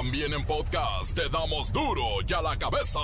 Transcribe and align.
También 0.00 0.32
en 0.32 0.44
podcast 0.46 1.12
te 1.12 1.28
damos 1.28 1.72
duro 1.72 2.04
y 2.24 2.32
a 2.32 2.40
la 2.40 2.56
cabeza. 2.56 3.00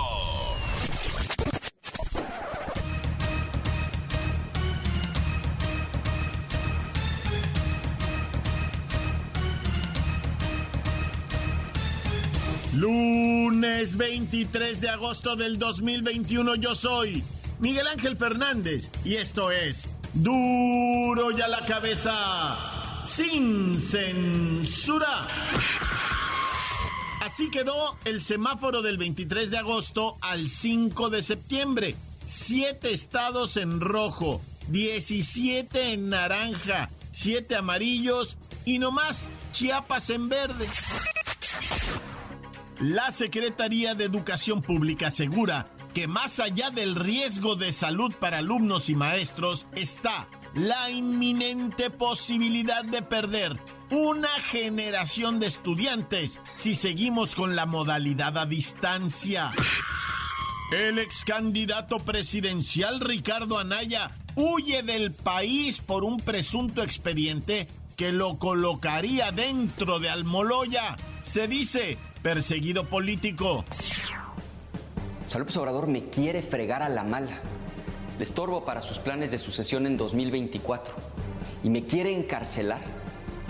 Lunes 12.75 13.97
23 13.97 14.81
de 14.81 14.89
agosto 14.89 15.35
del 15.35 15.59
2021 15.59 16.55
yo 16.55 16.77
soy 16.77 17.25
Miguel 17.59 17.89
Ángel 17.89 18.17
Fernández 18.17 18.89
y 19.05 19.17
esto 19.17 19.51
es 19.51 19.89
Duro 20.13 21.37
y 21.37 21.41
a 21.41 21.49
la 21.49 21.67
cabeza 21.67 23.03
sin 23.05 23.81
censura. 23.81 25.27
Así 27.35 27.51
quedó 27.51 27.99
el 28.05 28.21
semáforo 28.21 28.81
del 28.81 28.97
23 28.97 29.51
de 29.51 29.59
agosto 29.59 30.17
al 30.21 30.49
5 30.49 31.11
de 31.11 31.21
septiembre. 31.21 31.97
Siete 32.27 32.95
estados 32.95 33.57
en 33.57 33.81
rojo, 33.81 34.41
17 34.69 35.95
en 35.95 36.11
naranja, 36.11 36.91
7 37.11 37.57
amarillos 37.57 38.37
y 38.65 38.79
no 38.79 38.93
más 38.93 39.27
Chiapas 39.51 40.11
en 40.11 40.29
verde. 40.29 40.69
La 42.79 43.11
Secretaría 43.11 43.97
de 43.97 44.05
Educación 44.05 44.63
Pública 44.63 45.09
asegura 45.09 45.67
que 45.93 46.07
más 46.07 46.39
allá 46.39 46.71
del 46.71 46.95
riesgo 46.95 47.57
de 47.57 47.73
salud 47.73 48.15
para 48.15 48.39
alumnos 48.39 48.89
y 48.89 48.95
maestros 48.95 49.67
está 49.75 50.29
la 50.55 50.89
inminente 50.89 51.91
posibilidad 51.91 52.85
de 52.85 53.03
perder 53.03 53.59
una 53.91 54.29
generación 54.29 55.41
de 55.41 55.47
estudiantes 55.47 56.41
si 56.57 56.75
seguimos 56.75 57.35
con 57.35 57.57
la 57.57 57.67
modalidad 57.67 58.39
a 58.39 58.47
distancia. 58.47 59.53
El 60.73 60.99
ex 60.99 61.25
candidato 61.25 61.99
presidencial 61.99 63.01
Ricardo 63.01 63.59
Anaya 63.59 64.11
huye 64.35 64.83
del 64.83 65.13
país 65.13 65.81
por 65.81 66.05
un 66.05 66.19
presunto 66.19 66.83
expediente 66.83 67.69
que 67.97 68.13
lo 68.13 68.39
colocaría 68.39 69.31
dentro 69.31 70.01
de 70.01 70.11
Almoloya. 70.11 70.97
Se 71.23 71.47
dice 71.47 71.99
perseguido 72.23 72.85
político. 72.85 73.65
López 75.39 75.57
Obrador 75.57 75.89
me 75.89 76.09
quiere 76.11 76.43
fregar 76.43 76.83
a 76.83 76.89
la 76.89 77.03
mala. 77.03 77.41
Le 78.19 78.25
estorbo 78.25 78.65
para 78.65 78.81
sus 78.81 78.99
planes 78.99 79.33
de 79.33 79.39
sucesión 79.39 79.87
en 79.87 79.97
2024. 79.97 80.95
Y 81.65 81.71
me 81.71 81.85
quiere 81.85 82.17
encarcelar 82.17 83.04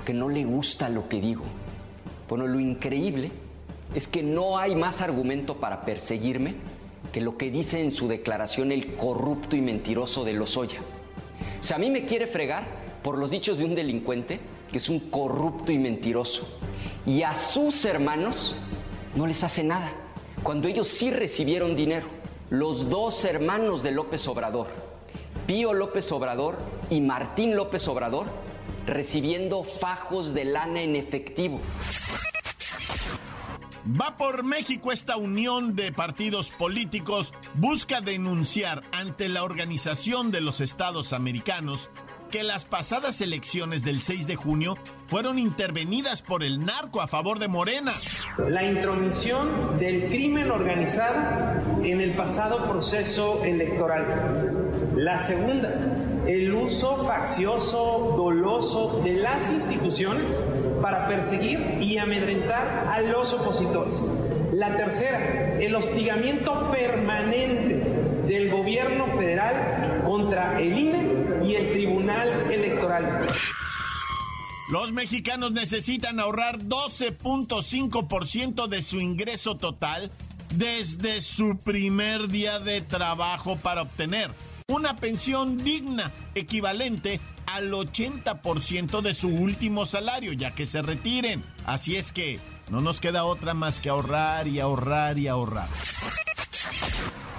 que 0.05 0.15
no 0.15 0.29
le 0.29 0.45
gusta 0.45 0.89
lo 0.89 1.09
que 1.09 1.21
digo. 1.21 1.45
Bueno, 2.29 2.47
lo 2.47 2.61
increíble 2.61 3.31
es 3.95 4.09
que 4.09 4.23
no 4.23 4.59
hay 4.59 4.75
más 4.75 5.01
argumento 5.01 5.57
para 5.57 5.83
perseguirme 5.83 6.55
que 7.13 7.21
lo 7.21 7.37
que 7.37 7.51
dice 7.51 7.81
en 7.81 7.93
su 7.93 8.09
declaración 8.09 8.73
el 8.73 8.95
corrupto 8.97 9.57
y 9.57 9.61
mentiroso 9.61 10.25
de 10.25 10.33
Lozoya. 10.33 10.81
O 11.61 11.63
sea, 11.63 11.77
a 11.77 11.79
mí 11.79 11.91
me 11.91 12.05
quiere 12.05 12.27
fregar 12.27 12.65
por 13.03 13.19
los 13.19 13.31
dichos 13.31 13.59
de 13.59 13.65
un 13.65 13.75
delincuente 13.75 14.41
que 14.73 14.79
es 14.79 14.89
un 14.89 14.99
corrupto 14.99 15.71
y 15.71 15.79
mentiroso. 15.79 16.59
Y 17.07 17.23
a 17.23 17.35
sus 17.35 17.85
hermanos 17.85 18.57
no 19.15 19.27
les 19.27 19.45
hace 19.45 19.63
nada 19.63 19.93
cuando 20.43 20.69
ellos 20.69 20.89
sí 20.89 21.11
recibieron 21.11 21.77
dinero. 21.77 22.07
Los 22.51 22.91
dos 22.91 23.25
hermanos 23.25 23.83
de 23.83 23.93
López 23.93 24.27
Obrador, 24.29 24.67
Pío 25.47 25.73
López 25.73 26.11
Obrador 26.13 26.57
y 26.91 27.01
Martín 27.01 27.57
López 27.57 27.87
Obrador, 27.89 28.27
recibiendo 28.87 29.65
fajos 29.65 30.35
de 30.35 30.45
lana 30.45 30.83
en 30.83 30.97
efectivo. 30.97 31.61
Va 34.01 34.17
por 34.17 34.45
México 34.45 34.93
esta 34.93 35.19
unión 35.19 35.77
de 35.77 35.93
partidos 35.93 36.51
políticos 36.51 37.35
busca 37.55 38.01
denunciar 38.01 38.83
ante 38.93 39.29
la 39.29 39.45
Organización 39.45 40.31
de 40.31 40.41
los 40.41 40.63
Estados 40.63 41.13
Americanos 41.13 41.91
que 42.35 42.43
las 42.43 42.65
pasadas 42.65 43.21
elecciones 43.21 43.85
del 43.85 44.01
6 44.01 44.27
de 44.27 44.35
junio 44.35 44.77
fueron 45.07 45.39
intervenidas 45.39 46.21
por 46.21 46.43
el 46.43 46.67
narco 46.67 47.01
a 47.01 47.07
favor 47.07 47.39
de 47.39 47.47
Morena. 47.47 47.93
La 48.49 48.65
intromisión 48.65 49.79
del 49.79 50.09
crimen 50.09 50.51
organizado 50.51 51.85
en 51.85 52.01
el 52.01 52.17
pasado 52.17 52.69
proceso 52.69 53.45
electoral. 53.45 54.43
La 54.97 55.21
segunda, 55.21 55.95
el 56.27 56.53
uso 56.53 57.05
faccioso, 57.05 58.15
doloso 58.17 59.01
de 59.05 59.13
las 59.13 59.53
instituciones 59.53 60.45
para 60.83 61.07
perseguir 61.07 61.61
y 61.81 61.99
amedrentar 61.99 62.89
a 62.93 63.01
los 63.01 63.33
opositores. 63.33 64.11
La 64.53 64.77
tercera, 64.77 65.61
el 65.61 65.73
hostigamiento 65.77 66.73
permanente 66.73 67.85
del 68.27 68.51
gobierno 68.51 69.07
federal 69.07 70.03
contra 70.05 70.61
el 70.61 70.77
INE 70.77 71.14
y 71.47 71.55
el 71.55 71.73
Tribunal 71.73 72.51
Electoral. 72.51 73.29
Los 74.71 74.93
mexicanos 74.93 75.53
necesitan 75.53 76.19
ahorrar 76.19 76.59
12.5% 76.59 78.67
de 78.67 78.83
su 78.83 79.01
ingreso 79.01 79.57
total 79.57 80.11
desde 80.55 81.21
su 81.21 81.59
primer 81.59 82.29
día 82.29 82.61
de 82.61 82.81
trabajo 82.81 83.57
para 83.57 83.83
obtener 83.83 84.31
una 84.69 84.97
pensión 84.97 85.63
digna 85.63 86.11
equivalente 86.35 87.21
al 87.47 87.73
80% 87.73 89.03
de 89.03 89.13
su 89.13 89.29
último 89.29 89.85
salario 89.85 90.33
ya 90.33 90.55
que 90.55 90.65
se 90.65 90.81
retiren. 90.81 91.45
Así 91.67 91.97
es 91.97 92.13
que 92.13 92.41
no 92.71 92.81
nos 92.81 93.01
queda 93.01 93.25
otra 93.25 93.53
más 93.53 93.81
que 93.81 93.91
ahorrar 93.91 94.49
y 94.49 94.61
ahorrar 94.61 95.19
y 95.19 95.29
ahorrar. 95.29 95.69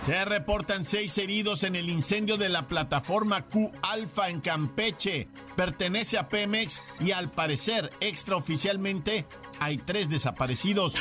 Se 0.06 0.24
reportan 0.24 0.86
seis 0.86 1.18
heridos 1.18 1.64
en 1.64 1.76
el 1.76 1.90
incendio 1.90 2.38
de 2.38 2.48
la 2.48 2.68
plataforma 2.68 3.48
Q 3.48 3.72
Alfa 3.82 4.30
en 4.30 4.40
Campeche. 4.40 5.30
Pertenece 5.56 6.20
a 6.20 6.30
Pemex 6.30 6.84
y 7.00 7.12
al 7.12 7.32
parecer 7.32 7.90
extraoficialmente 8.02 9.26
hay 9.60 9.80
tres 9.80 10.08
desaparecidos. 10.08 10.94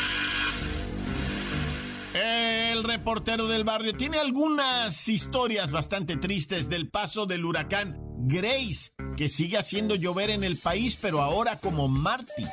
El 2.15 2.83
reportero 2.83 3.47
del 3.47 3.65
barrio 3.65 3.95
tiene 3.95 4.19
algunas 4.19 5.07
historias 5.07 5.71
bastante 5.71 6.17
tristes 6.17 6.71
del 6.71 6.89
paso 6.89 7.27
del 7.27 7.45
huracán 7.45 7.99
Grace, 8.21 8.93
que 9.19 9.29
sigue 9.29 9.59
haciendo 9.59 9.97
llover 9.97 10.31
en 10.31 10.45
el 10.45 10.57
país, 10.57 10.97
pero 10.99 11.21
ahora 11.21 11.59
como 11.59 11.89
Marty. 11.89 12.47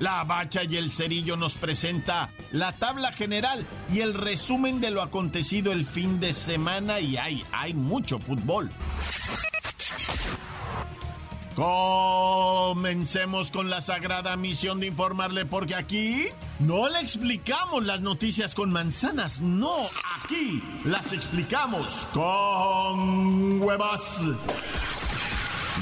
La 0.00 0.22
Bacha 0.24 0.62
y 0.64 0.76
el 0.76 0.92
Cerillo 0.92 1.36
nos 1.36 1.56
presenta 1.56 2.30
la 2.52 2.72
tabla 2.72 3.12
general 3.12 3.66
y 3.92 4.00
el 4.00 4.14
resumen 4.14 4.80
de 4.80 4.90
lo 4.90 5.02
acontecido 5.02 5.72
el 5.72 5.84
fin 5.84 6.20
de 6.20 6.32
semana 6.32 7.00
y 7.00 7.16
hay, 7.16 7.44
hay 7.52 7.74
mucho 7.74 8.18
fútbol. 8.20 8.70
Comencemos 11.56 13.50
con 13.50 13.68
la 13.68 13.80
sagrada 13.80 14.36
misión 14.36 14.78
de 14.78 14.86
informarle 14.86 15.44
porque 15.44 15.74
aquí 15.74 16.28
no 16.60 16.88
le 16.88 17.00
explicamos 17.00 17.84
las 17.84 18.00
noticias 18.00 18.54
con 18.54 18.70
manzanas, 18.70 19.40
no, 19.40 19.88
aquí 20.22 20.62
las 20.84 21.12
explicamos 21.12 22.06
con 22.12 23.60
huevas. 23.60 24.20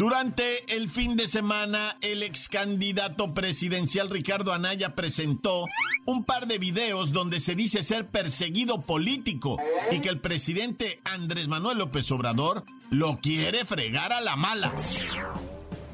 Durante 0.00 0.74
el 0.74 0.88
fin 0.88 1.14
de 1.14 1.28
semana, 1.28 1.98
el 2.00 2.22
ex 2.22 2.48
candidato 2.48 3.34
presidencial 3.34 4.08
Ricardo 4.08 4.54
Anaya 4.54 4.94
presentó 4.94 5.66
un 6.06 6.24
par 6.24 6.46
de 6.46 6.56
videos 6.56 7.12
donde 7.12 7.38
se 7.38 7.54
dice 7.54 7.82
ser 7.82 8.06
perseguido 8.06 8.80
político 8.80 9.58
y 9.90 10.00
que 10.00 10.08
el 10.08 10.18
presidente 10.18 11.02
Andrés 11.04 11.48
Manuel 11.48 11.76
López 11.76 12.10
Obrador 12.12 12.64
lo 12.88 13.18
quiere 13.20 13.66
fregar 13.66 14.14
a 14.14 14.22
la 14.22 14.36
mala. 14.36 14.72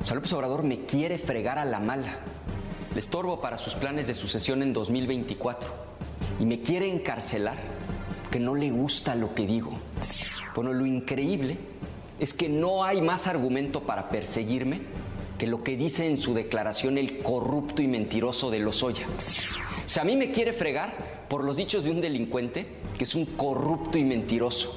O 0.08 0.14
López 0.14 0.32
Obrador 0.34 0.62
me 0.62 0.86
quiere 0.86 1.18
fregar 1.18 1.58
a 1.58 1.64
la 1.64 1.80
mala. 1.80 2.20
Le 2.94 3.00
estorbo 3.00 3.40
para 3.40 3.58
sus 3.58 3.74
planes 3.74 4.06
de 4.06 4.14
sucesión 4.14 4.62
en 4.62 4.72
2024 4.72 5.68
y 6.38 6.46
me 6.46 6.60
quiere 6.60 6.88
encarcelar 6.94 7.58
que 8.30 8.38
no 8.38 8.54
le 8.54 8.70
gusta 8.70 9.16
lo 9.16 9.34
que 9.34 9.48
digo. 9.48 9.76
Bueno, 10.54 10.72
lo 10.72 10.86
increíble 10.86 11.58
es 12.18 12.32
que 12.32 12.48
no 12.48 12.84
hay 12.84 13.00
más 13.00 13.26
argumento 13.26 13.82
para 13.82 14.08
perseguirme 14.08 14.80
que 15.38 15.46
lo 15.46 15.62
que 15.62 15.76
dice 15.76 16.06
en 16.06 16.16
su 16.16 16.34
declaración 16.34 16.98
el 16.98 17.18
corrupto 17.18 17.82
y 17.82 17.88
mentiroso 17.88 18.50
de 18.50 18.60
Lozoya. 18.60 19.06
O 19.86 19.88
sea, 19.88 20.02
a 20.02 20.06
mí 20.06 20.16
me 20.16 20.30
quiere 20.30 20.52
fregar 20.52 21.26
por 21.28 21.44
los 21.44 21.56
dichos 21.56 21.84
de 21.84 21.90
un 21.90 22.00
delincuente 22.00 22.66
que 22.96 23.04
es 23.04 23.14
un 23.14 23.26
corrupto 23.26 23.98
y 23.98 24.04
mentiroso. 24.04 24.74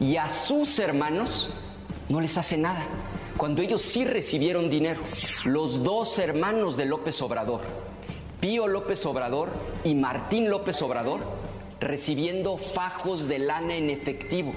Y 0.00 0.16
a 0.16 0.28
sus 0.28 0.78
hermanos 0.78 1.48
no 2.08 2.20
les 2.20 2.36
hace 2.36 2.58
nada, 2.58 2.86
cuando 3.36 3.62
ellos 3.62 3.82
sí 3.82 4.04
recibieron 4.04 4.68
dinero. 4.68 5.00
Los 5.44 5.82
dos 5.82 6.18
hermanos 6.18 6.76
de 6.76 6.84
López 6.84 7.20
Obrador, 7.22 7.62
Pío 8.40 8.68
López 8.68 9.04
Obrador 9.06 9.48
y 9.84 9.94
Martín 9.94 10.50
López 10.50 10.80
Obrador, 10.82 11.20
recibiendo 11.80 12.58
fajos 12.58 13.26
de 13.26 13.38
lana 13.38 13.74
en 13.74 13.90
efectivo. 13.90 14.52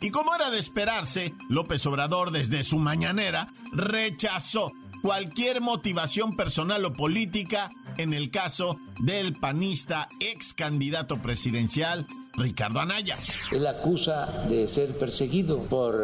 Y 0.00 0.10
como 0.10 0.34
era 0.34 0.50
de 0.50 0.58
esperarse, 0.58 1.32
López 1.48 1.84
Obrador 1.86 2.30
desde 2.30 2.62
su 2.62 2.78
mañanera 2.78 3.48
rechazó 3.72 4.72
cualquier 5.02 5.60
motivación 5.60 6.36
personal 6.36 6.84
o 6.84 6.92
política 6.92 7.70
en 7.96 8.12
el 8.12 8.30
caso 8.30 8.78
del 8.98 9.34
panista 9.34 10.08
ex 10.20 10.52
candidato 10.54 11.22
presidencial 11.22 12.06
Ricardo 12.36 12.80
Anaya. 12.80 13.16
Él 13.50 13.66
acusa 13.66 14.44
de 14.48 14.68
ser 14.68 14.96
perseguido 14.98 15.62
por 15.62 15.94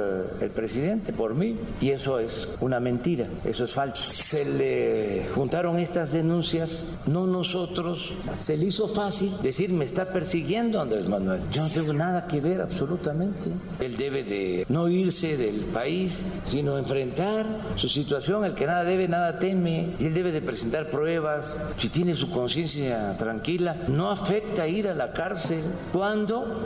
eh, 0.40 0.44
el 0.44 0.50
presidente, 0.50 1.12
por 1.12 1.34
mí, 1.34 1.56
y 1.81 1.90
eso 1.90 2.19
es 2.19 2.49
una 2.61 2.81
mentira, 2.81 3.29
eso 3.44 3.64
es 3.64 3.75
falso. 3.75 4.11
Se 4.11 4.44
le 4.44 5.26
juntaron 5.34 5.79
estas 5.79 6.12
denuncias, 6.12 6.87
no 7.06 7.26
nosotros, 7.26 8.14
se 8.38 8.56
le 8.56 8.67
hizo 8.67 8.88
fácil 8.88 9.31
decir 9.43 9.70
me 9.70 9.84
está 9.84 10.12
persiguiendo 10.12 10.81
Andrés 10.81 11.06
Manuel. 11.06 11.43
Yo 11.52 11.62
no 11.62 11.69
tengo 11.69 11.93
nada 11.93 12.26
que 12.26 12.40
ver 12.40 12.61
absolutamente. 12.61 13.50
Él 13.81 13.96
debe 13.96 14.25
de 14.25 14.67
no 14.69 14.88
irse 14.88 15.37
del 15.37 15.61
país, 15.67 16.25
sino 16.44 16.79
enfrentar 16.79 17.46
su 17.76 17.88
situación. 17.88 18.44
El 18.44 18.55
que 18.55 18.67
nada 18.67 18.84
debe, 18.84 19.08
nada 19.08 19.38
teme, 19.38 19.94
y 19.99 20.06
él 20.06 20.14
debe 20.14 20.32
de 20.32 20.40
presentar 20.40 20.90
pruebas. 20.90 21.61
Si 21.76 21.88
tiene 21.88 22.17
su 22.17 22.31
conciencia 22.31 23.17
tranquila, 23.17 23.76
no 23.88 24.11
afecta 24.11 24.67
ir 24.67 24.88
a 24.88 24.94
la 24.94 25.12
cárcel. 25.12 25.62
Cuando 25.93 26.22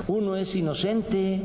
uno 0.08 0.36
es 0.36 0.54
inocente. 0.54 1.42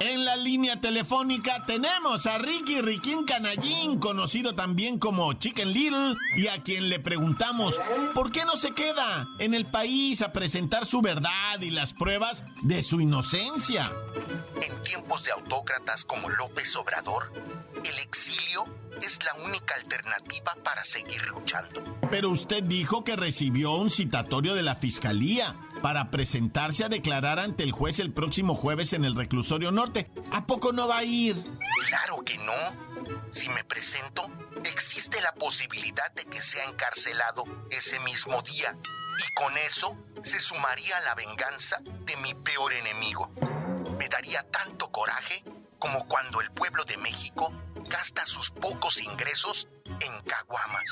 En 0.00 0.24
la 0.24 0.36
línea 0.36 0.80
telefónica 0.80 1.64
tenemos 1.66 2.26
a 2.26 2.38
Ricky 2.38 2.80
Riquín 2.80 3.24
Canallín, 3.24 3.98
conocido 3.98 4.54
también 4.54 4.98
como 4.98 5.32
Chicken 5.34 5.72
Little, 5.72 6.14
y 6.36 6.48
a 6.48 6.62
quien 6.62 6.88
le 6.88 6.98
preguntamos 6.98 7.80
por 8.14 8.32
qué 8.32 8.44
no 8.44 8.56
se 8.56 8.72
queda 8.72 9.26
en 9.38 9.54
el 9.54 9.66
país 9.66 10.20
a 10.22 10.32
presentar 10.32 10.84
su 10.84 11.00
verdad 11.00 11.60
y 11.60 11.70
las 11.70 11.92
pruebas 11.92 12.44
de 12.62 12.82
su 12.82 13.00
inocencia. 13.00 13.92
En 14.60 14.82
tiempos 14.82 15.24
de 15.24 15.32
autócratas 15.32 16.04
como 16.04 16.28
López 16.28 16.74
Obrador, 16.76 17.32
el 17.84 17.98
exilio 17.98 18.64
es 19.02 19.18
la 19.24 19.34
única 19.44 19.74
alternativa 19.74 20.56
para 20.62 20.84
seguir 20.84 21.22
luchando. 21.28 21.82
Pero 22.10 22.30
usted 22.30 22.62
dijo 22.62 23.04
que 23.04 23.16
recibió 23.16 23.72
un 23.72 23.90
citatorio 23.90 24.54
de 24.54 24.62
la 24.62 24.74
Fiscalía 24.74 25.56
para 25.84 26.10
presentarse 26.10 26.82
a 26.82 26.88
declarar 26.88 27.38
ante 27.38 27.62
el 27.62 27.70
juez 27.70 27.98
el 27.98 28.10
próximo 28.10 28.54
jueves 28.54 28.94
en 28.94 29.04
el 29.04 29.14
reclusorio 29.14 29.70
norte. 29.70 30.10
¿A 30.32 30.46
poco 30.46 30.72
no 30.72 30.88
va 30.88 30.96
a 30.96 31.04
ir? 31.04 31.36
Claro 31.88 32.24
que 32.24 32.38
no. 32.38 32.54
Si 33.30 33.50
me 33.50 33.64
presento, 33.64 34.26
existe 34.64 35.20
la 35.20 35.34
posibilidad 35.34 36.10
de 36.14 36.24
que 36.24 36.40
sea 36.40 36.64
encarcelado 36.64 37.44
ese 37.68 38.00
mismo 38.00 38.40
día. 38.40 38.74
Y 39.18 39.34
con 39.34 39.58
eso 39.58 39.94
se 40.22 40.40
sumaría 40.40 40.96
a 40.96 41.02
la 41.02 41.14
venganza 41.16 41.76
de 42.06 42.16
mi 42.16 42.32
peor 42.32 42.72
enemigo. 42.72 43.30
Me 43.98 44.08
daría 44.08 44.42
tanto 44.50 44.90
coraje 44.90 45.44
como 45.78 46.08
cuando 46.08 46.40
el 46.40 46.50
pueblo 46.50 46.84
de 46.84 46.96
México 46.96 47.52
gasta 47.88 48.26
sus 48.26 48.50
pocos 48.50 49.00
ingresos 49.00 49.68
en 49.86 50.22
caguamas. 50.24 50.84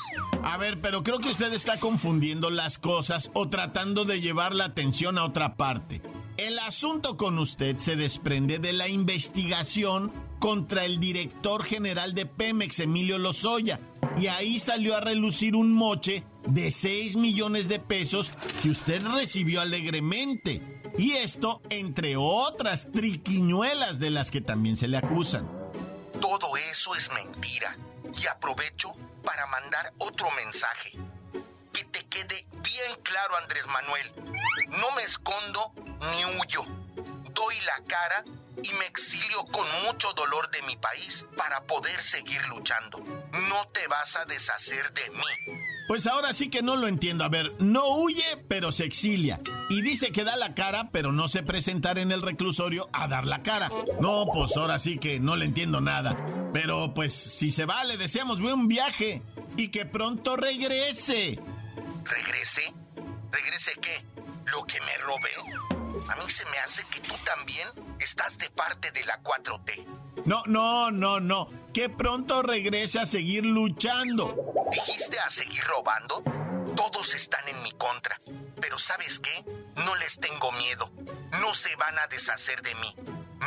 A 0.43 0.57
ver, 0.59 0.81
pero 0.81 1.03
creo 1.03 1.19
que 1.19 1.29
usted 1.29 1.53
está 1.53 1.79
confundiendo 1.79 2.51
las 2.51 2.79
cosas 2.79 3.31
o 3.35 3.49
tratando 3.49 4.05
de 4.05 4.21
llevar 4.21 4.55
la 4.55 4.67
atención 4.67 5.19
a 5.19 5.25
otra 5.25 5.57
parte. 5.57 6.03
El 6.37 6.59
asunto 6.59 7.17
con 7.17 7.39
usted 7.39 7.79
se 7.79 7.97
desprende 7.97 8.59
de 8.59 8.73
la 8.73 8.89
investigación 8.89 10.13
contra 10.43 10.85
el 10.85 10.99
director 10.99 11.63
general 11.63 12.15
de 12.15 12.27
Pemex, 12.27 12.81
Emilio 12.81 13.19
Lozoya. 13.19 13.79
Y 14.19 14.27
ahí 14.27 14.59
salió 14.59 14.97
a 14.97 15.01
relucir 15.01 15.55
un 15.55 15.73
moche 15.73 16.25
de 16.47 16.71
6 16.71 17.17
millones 17.17 17.69
de 17.69 17.79
pesos 17.79 18.33
que 18.63 18.71
usted 18.71 19.05
recibió 19.07 19.61
alegremente. 19.61 20.61
Y 20.99 21.13
esto 21.13 21.63
entre 21.71 22.17
otras 22.17 22.91
triquiñuelas 22.91 24.01
de 24.01 24.11
las 24.11 24.31
que 24.31 24.41
también 24.41 24.77
se 24.77 24.89
le 24.89 24.97
acusan. 24.97 25.62
Todo 26.23 26.57
eso 26.57 26.95
es 26.95 27.11
mentira 27.11 27.77
y 28.17 28.29
aprovecho 28.29 28.93
para 29.25 29.45
mandar 29.47 29.93
otro 29.99 30.31
mensaje. 30.31 30.93
Que 31.73 31.83
te 31.85 32.07
quede 32.07 32.47
bien 32.53 32.95
claro, 33.03 33.37
Andrés 33.39 33.67
Manuel. 33.67 34.13
No 34.69 34.93
me 34.93 35.03
escondo 35.03 35.73
ni 36.13 36.25
huyo. 36.25 36.65
Doy 37.33 37.61
la 37.63 37.83
cara 37.89 38.25
y 38.63 38.73
me 38.75 38.87
exilio 38.87 39.45
con 39.47 39.67
mucho 39.87 40.13
dolor 40.13 40.51
de 40.51 40.63
mi 40.63 40.77
país 40.77 41.27
para 41.37 41.63
poder 41.65 42.01
seguir 42.03 42.41
luchando. 42.49 42.99
No 42.99 43.69
te 43.73 43.87
vas 43.89 44.17
a 44.17 44.25
deshacer 44.25 44.93
de 44.93 45.11
mí. 45.11 45.59
Pues 45.89 46.07
ahora 46.07 46.33
sí 46.33 46.49
que 46.49 46.63
no 46.63 46.77
lo 46.77 46.89
entiendo. 46.89 47.25
A 47.25 47.29
ver, 47.29 47.53
no 47.59 47.97
huye, 47.97 48.45
pero 48.49 48.73
se 48.73 48.85
exilia. 48.85 49.41
Y 49.69 49.83
dice 49.83 50.13
que 50.13 50.25
da 50.25 50.37
la 50.37 50.55
cara, 50.55 50.91
pero 50.91 51.13
no 51.13 51.29
se 51.29 51.43
presentar 51.43 51.99
en 51.99 52.13
el 52.13 52.23
reclusorio 52.23 52.89
a 52.93 53.09
dar 53.09 53.27
la 53.27 53.43
cara. 53.43 53.71
No, 54.01 54.27
pues 54.33 54.57
ahora 54.57 54.79
sí 54.79 54.99
que 54.99 55.21
no 55.21 55.37
le 55.37 55.45
entiendo 55.45 55.81
nada. 55.81 56.17
Pero 56.53 56.95
pues 56.95 57.13
si 57.13 57.51
se 57.51 57.67
va, 57.67 57.85
le 57.85 57.97
deseamos 57.97 58.41
buen 58.41 58.69
viaje 58.69 59.23
y 59.57 59.69
que 59.69 59.87
pronto 59.87 60.37
regrese. 60.37 61.41
¿Regrese? 62.05 62.73
¿Regrese 63.31 63.73
qué? 63.81 64.05
¿Lo 64.47 64.65
que 64.67 64.81
me 64.81 64.97
robé? 64.99 65.72
A 66.09 66.17
mí 66.17 66.31
se 66.31 66.45
me 66.47 66.59
hace 66.59 66.85
que 66.85 67.01
tú 67.01 67.15
también 67.25 67.69
estás 67.99 68.39
de 68.39 68.51
parte 68.51 68.91
de 68.91 69.05
la 69.05 69.23
4T. 69.23 69.87
No, 70.25 70.43
no, 70.47 70.91
no, 70.91 71.21
no. 71.21 71.49
Que 71.73 71.89
pronto 71.89 72.43
regrese 72.43 73.01
a 73.01 73.07
seguir 73.07 73.45
luchando. 73.47 74.37
¿Dijiste 74.71 75.19
a 75.19 75.31
seguir 75.31 75.65
robando? 75.65 76.23
Todos 76.77 77.15
están 77.15 77.47
en 77.49 77.63
mi 77.63 77.73
contra. 77.73 78.21
Pero 78.61 78.79
¿sabes 78.79 79.19
qué? 79.19 79.45
No 79.77 79.95
les 79.97 80.19
tengo 80.19 80.53
miedo. 80.53 80.91
No 81.41 81.55
se 81.55 81.75
van 81.77 81.99
a 81.99 82.07
deshacer 82.07 82.63
de 82.63 82.75
mí. 82.77 82.95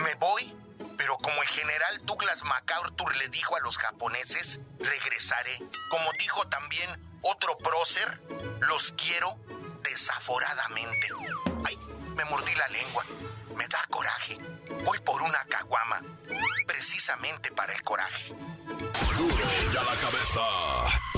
Me 0.04 0.16
voy 0.16 0.56
pero 0.98 1.18
como 1.18 1.42
el 1.42 1.48
general 1.50 2.02
Douglas 2.04 2.44
MacArthur 2.44 3.16
le 3.18 3.28
dijo 3.30 3.56
a 3.56 3.60
los 3.60 3.78
japoneses, 3.78 4.60
regresaré. 4.80 5.58
Como 5.90 6.10
dijo 6.20 6.48
también 6.48 6.90
otro 7.22 7.58
prócer, 7.58 8.22
los 8.62 8.92
quiero 8.94 9.38
desaforadamente. 9.96 11.08
Ay, 11.66 11.78
me 12.18 12.26
mordí 12.26 12.54
la 12.56 12.68
lengua. 12.68 13.04
Me 13.56 13.66
da 13.70 13.80
coraje. 13.90 14.38
Voy 14.84 15.00
por 15.00 15.22
una 15.22 15.42
caguama. 15.46 16.02
Precisamente 16.68 17.50
para 17.52 17.74
el 17.74 17.82
coraje. 17.82 18.36
Ya 19.74 19.84
la 19.84 19.96
cabeza. 19.96 21.15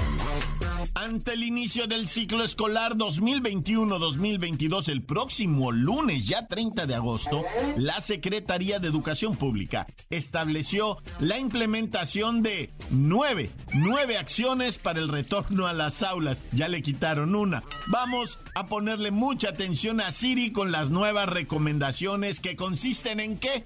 Ante 0.93 1.33
el 1.33 1.43
inicio 1.43 1.87
del 1.87 2.07
ciclo 2.07 2.43
escolar 2.43 2.93
2021-2022, 2.93 4.89
el 4.89 5.03
próximo 5.03 5.71
lunes, 5.71 6.27
ya 6.27 6.47
30 6.47 6.85
de 6.85 6.95
agosto, 6.95 7.43
la 7.75 7.99
Secretaría 7.99 8.79
de 8.79 8.87
Educación 8.87 9.35
Pública 9.35 9.87
estableció 10.09 10.97
la 11.19 11.37
implementación 11.39 12.43
de 12.43 12.69
nueve, 12.89 13.49
nueve 13.73 14.17
acciones 14.17 14.77
para 14.77 14.99
el 14.99 15.09
retorno 15.09 15.67
a 15.67 15.73
las 15.73 16.03
aulas. 16.03 16.43
Ya 16.51 16.67
le 16.67 16.81
quitaron 16.81 17.35
una. 17.35 17.63
Vamos 17.87 18.39
a 18.55 18.67
ponerle 18.67 19.11
mucha 19.11 19.49
atención 19.49 19.99
a 20.01 20.11
Siri 20.11 20.51
con 20.51 20.71
las 20.71 20.89
nuevas 20.89 21.27
recomendaciones 21.27 22.39
que 22.39 22.55
consisten 22.55 23.19
en 23.19 23.39
qué. 23.39 23.65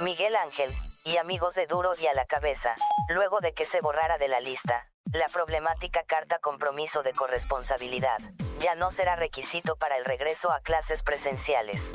Miguel 0.00 0.36
Ángel 0.36 0.70
y 1.04 1.16
amigos 1.16 1.54
de 1.54 1.66
Duro 1.66 1.92
y 2.00 2.06
a 2.06 2.14
la 2.14 2.26
cabeza, 2.26 2.74
luego 3.08 3.40
de 3.40 3.52
que 3.52 3.66
se 3.66 3.80
borrara 3.80 4.18
de 4.18 4.28
la 4.28 4.40
lista 4.40 4.88
la 5.12 5.28
problemática 5.28 6.02
carta 6.02 6.38
compromiso 6.38 7.02
de 7.02 7.14
corresponsabilidad 7.14 8.18
ya 8.60 8.74
no 8.74 8.90
será 8.90 9.16
requisito 9.16 9.76
para 9.76 9.96
el 9.96 10.04
regreso 10.04 10.52
a 10.52 10.60
clases 10.60 11.02
presenciales. 11.02 11.92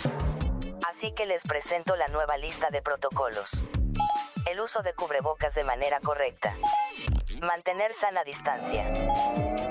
Así 0.90 1.12
que 1.14 1.26
les 1.26 1.44
presento 1.44 1.96
la 1.96 2.08
nueva 2.08 2.38
lista 2.38 2.70
de 2.72 2.82
protocolos. 2.82 3.64
El 4.50 4.60
uso 4.60 4.82
de 4.82 4.94
cubrebocas 4.94 5.54
de 5.56 5.64
manera 5.64 6.00
correcta. 6.00 6.56
Mantener 7.42 7.94
sana 7.94 8.24
distancia. 8.24 8.90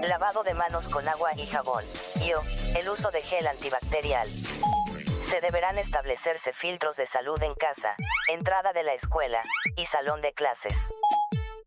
Lavado 0.03 0.43
de 0.43 0.55
manos 0.55 0.89
con 0.89 1.09
agua 1.09 1.35
y 1.37 1.47
jabón. 1.47 1.85
Y 2.25 2.33
o, 2.33 2.43
el 2.77 2.89
uso 2.89 3.11
de 3.11 3.23
gel 3.23 3.47
antibacterial. 3.47 4.29
Se 5.21 5.41
deberán 5.41 5.79
establecerse 5.79 6.53
filtros 6.53 6.97
de 6.97 7.07
salud 7.07 7.43
en 7.43 7.55
casa, 7.55 7.97
entrada 8.29 8.73
de 8.73 8.83
la 8.83 8.95
escuela 8.95 9.43
y 9.77 9.87
salón 9.87 10.21
de 10.21 10.33
clases. 10.33 10.93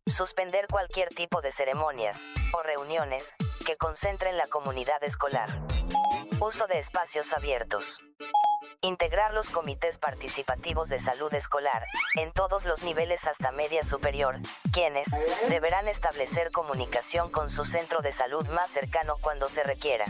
Suspender 0.08 0.68
cualquier 0.68 1.10
tipo 1.10 1.42
de 1.42 1.52
ceremonias 1.52 2.24
o 2.54 2.62
reuniones 2.62 3.34
que 3.66 3.76
concentren 3.76 4.38
la 4.38 4.46
comunidad 4.46 5.04
escolar. 5.04 5.50
Uso 6.40 6.68
de 6.68 6.78
espacios 6.78 7.34
abiertos. 7.34 8.02
Integrar 8.82 9.34
los 9.34 9.50
comités 9.50 9.98
participativos 9.98 10.90
de 10.90 11.00
salud 11.00 11.34
escolar, 11.34 11.88
en 12.18 12.32
todos 12.34 12.66
los 12.66 12.84
niveles 12.84 13.26
hasta 13.26 13.52
media 13.52 13.84
superior, 13.84 14.38
quienes 14.72 15.08
deberán 15.50 15.88
establecer 15.88 16.52
comunicación 16.52 17.32
con 17.32 17.50
su 17.50 17.66
centro 17.66 18.04
de 18.04 18.12
salud 18.12 18.48
más 18.50 18.70
cercano 18.70 19.16
cuando 19.20 19.50
se 19.50 19.64
requiera. 19.64 20.06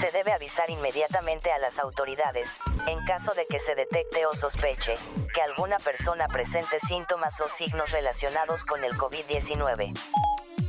Se 0.00 0.10
debe 0.12 0.32
avisar 0.32 0.70
inmediatamente 0.70 1.52
a 1.52 1.58
las 1.58 1.78
autoridades, 1.78 2.56
en 2.86 3.04
caso 3.04 3.34
de 3.34 3.46
que 3.46 3.60
se 3.60 3.74
detecte 3.74 4.24
o 4.24 4.34
sospeche, 4.34 4.96
que 5.34 5.42
alguna 5.42 5.78
persona 5.78 6.26
presente 6.26 6.80
síntomas 6.80 7.38
o 7.42 7.50
signos 7.50 7.90
relacionados 7.90 8.64
con 8.64 8.82
el 8.82 8.94
COVID-19. 8.94 9.92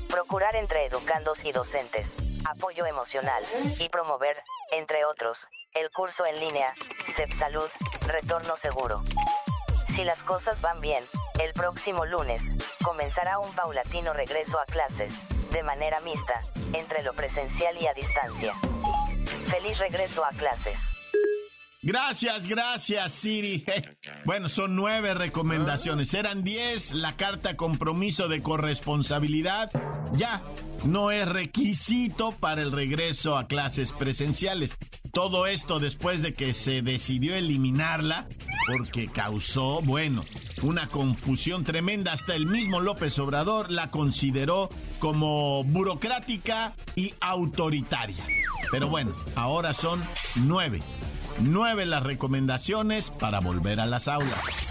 Procurar 0.10 0.58
entre 0.58 0.86
educandos 0.86 1.46
y 1.46 1.54
docentes, 1.54 2.18
apoyo 2.44 2.86
emocional, 2.86 3.42
y 3.80 3.88
promover, 3.88 4.44
entre 4.74 5.06
otros, 5.06 5.48
el 5.76 5.90
curso 5.92 6.26
en 6.26 6.38
línea, 6.42 6.74
CEP 7.06 7.32
Salud, 7.32 7.70
Retorno 8.08 8.58
Seguro. 8.58 9.02
Si 9.88 10.04
las 10.04 10.24
cosas 10.24 10.62
van 10.62 10.82
bien, 10.82 11.06
el 11.40 11.54
próximo 11.54 12.04
lunes, 12.04 12.52
comenzará 12.84 13.40
un 13.40 13.56
paulatino 13.56 14.12
regreso 14.12 14.60
a 14.60 14.66
clases, 14.66 15.14
de 15.52 15.64
manera 15.64 16.02
mixta, 16.02 16.44
entre 16.74 17.02
lo 17.02 17.14
presencial 17.14 17.78
y 17.78 17.88
a 17.88 17.94
distancia. 17.94 18.54
Feliz 19.52 19.80
regreso 19.80 20.24
a 20.24 20.30
clases. 20.30 20.90
Gracias, 21.82 22.48
gracias, 22.48 23.12
Siri. 23.12 23.66
Bueno, 24.26 24.50
son 24.50 24.76
nueve 24.76 25.14
recomendaciones. 25.16 26.14
Eran 26.14 26.44
diez. 26.44 26.92
La 26.92 27.16
carta 27.18 27.58
compromiso 27.58 28.28
de 28.28 28.42
corresponsabilidad 28.44 29.72
ya 30.14 30.42
no 30.86 31.12
es 31.12 31.28
requisito 31.28 32.32
para 32.32 32.62
el 32.62 32.72
regreso 32.72 33.38
a 33.38 33.48
clases 33.48 33.92
presenciales. 33.92 34.78
Todo 35.12 35.46
esto 35.46 35.80
después 35.80 36.22
de 36.22 36.34
que 36.34 36.54
se 36.54 36.82
decidió 36.82 37.36
eliminarla 37.36 38.28
porque 38.68 39.08
causó, 39.08 39.82
bueno, 39.82 40.24
una 40.62 40.88
confusión 40.88 41.64
tremenda. 41.64 42.14
Hasta 42.14 42.36
el 42.36 42.48
mismo 42.48 42.80
López 42.80 43.18
Obrador 43.20 43.72
la 43.72 43.92
consideró 43.92 44.70
como 45.00 45.64
burocrática 45.64 46.76
y 46.96 47.14
autoritaria. 47.20 48.26
Pero 48.72 48.88
bueno, 48.88 49.12
ahora 49.36 49.74
son 49.74 50.02
nueve. 50.36 50.82
Nueve 51.40 51.86
las 51.86 52.04
recomendaciones 52.04 53.10
para 53.10 53.40
volver 53.40 53.80
a 53.80 53.86
las 53.86 54.08
aulas. 54.08 54.71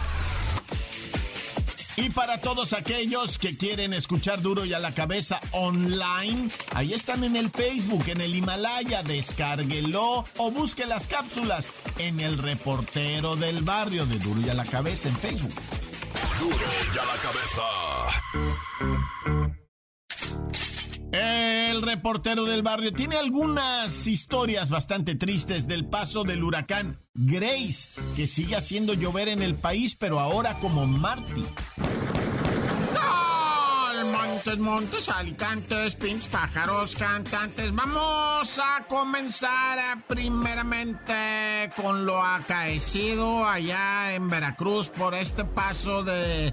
Y 2.01 2.09
para 2.09 2.41
todos 2.41 2.73
aquellos 2.73 3.37
que 3.37 3.55
quieren 3.55 3.93
escuchar 3.93 4.41
duro 4.41 4.65
y 4.65 4.73
a 4.73 4.79
la 4.79 4.91
cabeza 4.91 5.39
online, 5.51 6.49
ahí 6.73 6.93
están 6.93 7.23
en 7.23 7.35
el 7.35 7.51
Facebook, 7.51 8.05
en 8.07 8.21
el 8.21 8.33
Himalaya, 8.33 9.03
descárguelo 9.03 10.25
o 10.37 10.49
busque 10.49 10.87
las 10.87 11.05
cápsulas 11.05 11.69
en 11.99 12.19
el 12.19 12.39
reportero 12.39 13.35
del 13.35 13.61
barrio 13.61 14.07
de 14.07 14.17
duro 14.17 14.41
y 14.41 14.49
a 14.49 14.55
la 14.55 14.65
cabeza 14.65 15.09
en 15.09 15.15
Facebook. 15.15 15.53
Duro 16.39 16.55
y 16.55 16.97
a 16.97 17.05
la 17.05 17.15
cabeza. 17.21 17.61
El 21.11 21.81
reportero 21.81 22.45
del 22.45 22.63
barrio 22.63 22.93
tiene 22.93 23.17
algunas 23.17 24.07
historias 24.07 24.69
bastante 24.69 25.15
tristes 25.15 25.67
del 25.67 25.85
paso 25.85 26.23
del 26.23 26.41
huracán 26.41 27.01
Grace, 27.13 27.89
que 28.15 28.27
sigue 28.27 28.55
haciendo 28.55 28.93
llover 28.93 29.27
en 29.27 29.41
el 29.41 29.55
país, 29.55 29.97
pero 29.97 30.21
ahora 30.21 30.57
como 30.59 30.87
Marty. 30.87 31.43
Montes, 34.59 35.07
montes, 35.07 35.09
alicantes, 35.09 35.97
pájaros, 36.29 36.95
cantantes. 36.97 37.73
Vamos 37.73 38.59
a 38.59 38.85
comenzar 38.85 39.79
primeramente 40.07 41.71
con 41.77 42.05
lo 42.05 42.21
acaecido 42.21 43.47
allá 43.47 44.13
en 44.13 44.29
Veracruz 44.29 44.89
por 44.89 45.15
este 45.15 45.45
paso 45.45 46.03
de 46.03 46.51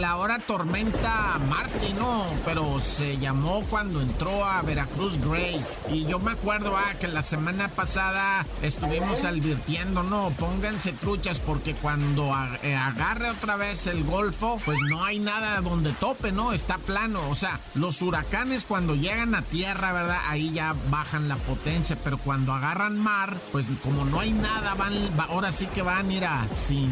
la 0.00 0.16
hora 0.16 0.40
tormenta 0.40 1.38
Marty, 1.48 1.92
¿no? 1.92 2.26
Pero 2.44 2.80
se 2.80 3.18
llamó 3.18 3.62
cuando 3.70 4.00
entró 4.00 4.44
a 4.44 4.60
Veracruz 4.62 5.18
Grace. 5.24 5.78
Y 5.90 6.06
yo 6.06 6.18
me 6.18 6.32
acuerdo 6.32 6.76
ah, 6.76 6.94
que 6.98 7.06
la 7.06 7.22
semana 7.22 7.68
pasada 7.68 8.44
estuvimos 8.62 9.22
advirtiendo, 9.22 10.02
no, 10.02 10.30
pónganse 10.30 10.92
truchas 10.92 11.38
porque 11.38 11.74
cuando 11.74 12.34
eh, 12.64 12.74
agarre 12.74 13.30
otra 13.30 13.54
vez 13.54 13.86
el 13.86 14.02
golfo, 14.02 14.60
pues 14.64 14.78
no 14.88 15.04
hay 15.04 15.20
nada 15.20 15.60
donde 15.60 15.92
tope, 15.92 16.32
¿no? 16.32 16.52
Está 16.52 16.78
plano. 16.78 17.27
O 17.30 17.34
sea, 17.34 17.60
los 17.74 18.00
huracanes 18.00 18.64
cuando 18.64 18.94
llegan 18.94 19.34
a 19.34 19.42
tierra, 19.42 19.92
¿verdad? 19.92 20.20
Ahí 20.28 20.50
ya 20.52 20.74
bajan 20.90 21.28
la 21.28 21.36
potencia, 21.36 21.96
pero 22.02 22.18
cuando 22.18 22.52
agarran 22.52 22.98
mar, 22.98 23.36
pues 23.52 23.66
como 23.82 24.04
no 24.04 24.20
hay 24.20 24.32
nada, 24.32 24.74
van, 24.74 24.94
ahora 25.28 25.52
sí 25.52 25.66
que 25.66 25.82
van 25.82 26.08
a 26.08 26.12
ir 26.12 26.24
a 26.24 26.46
sin 26.54 26.90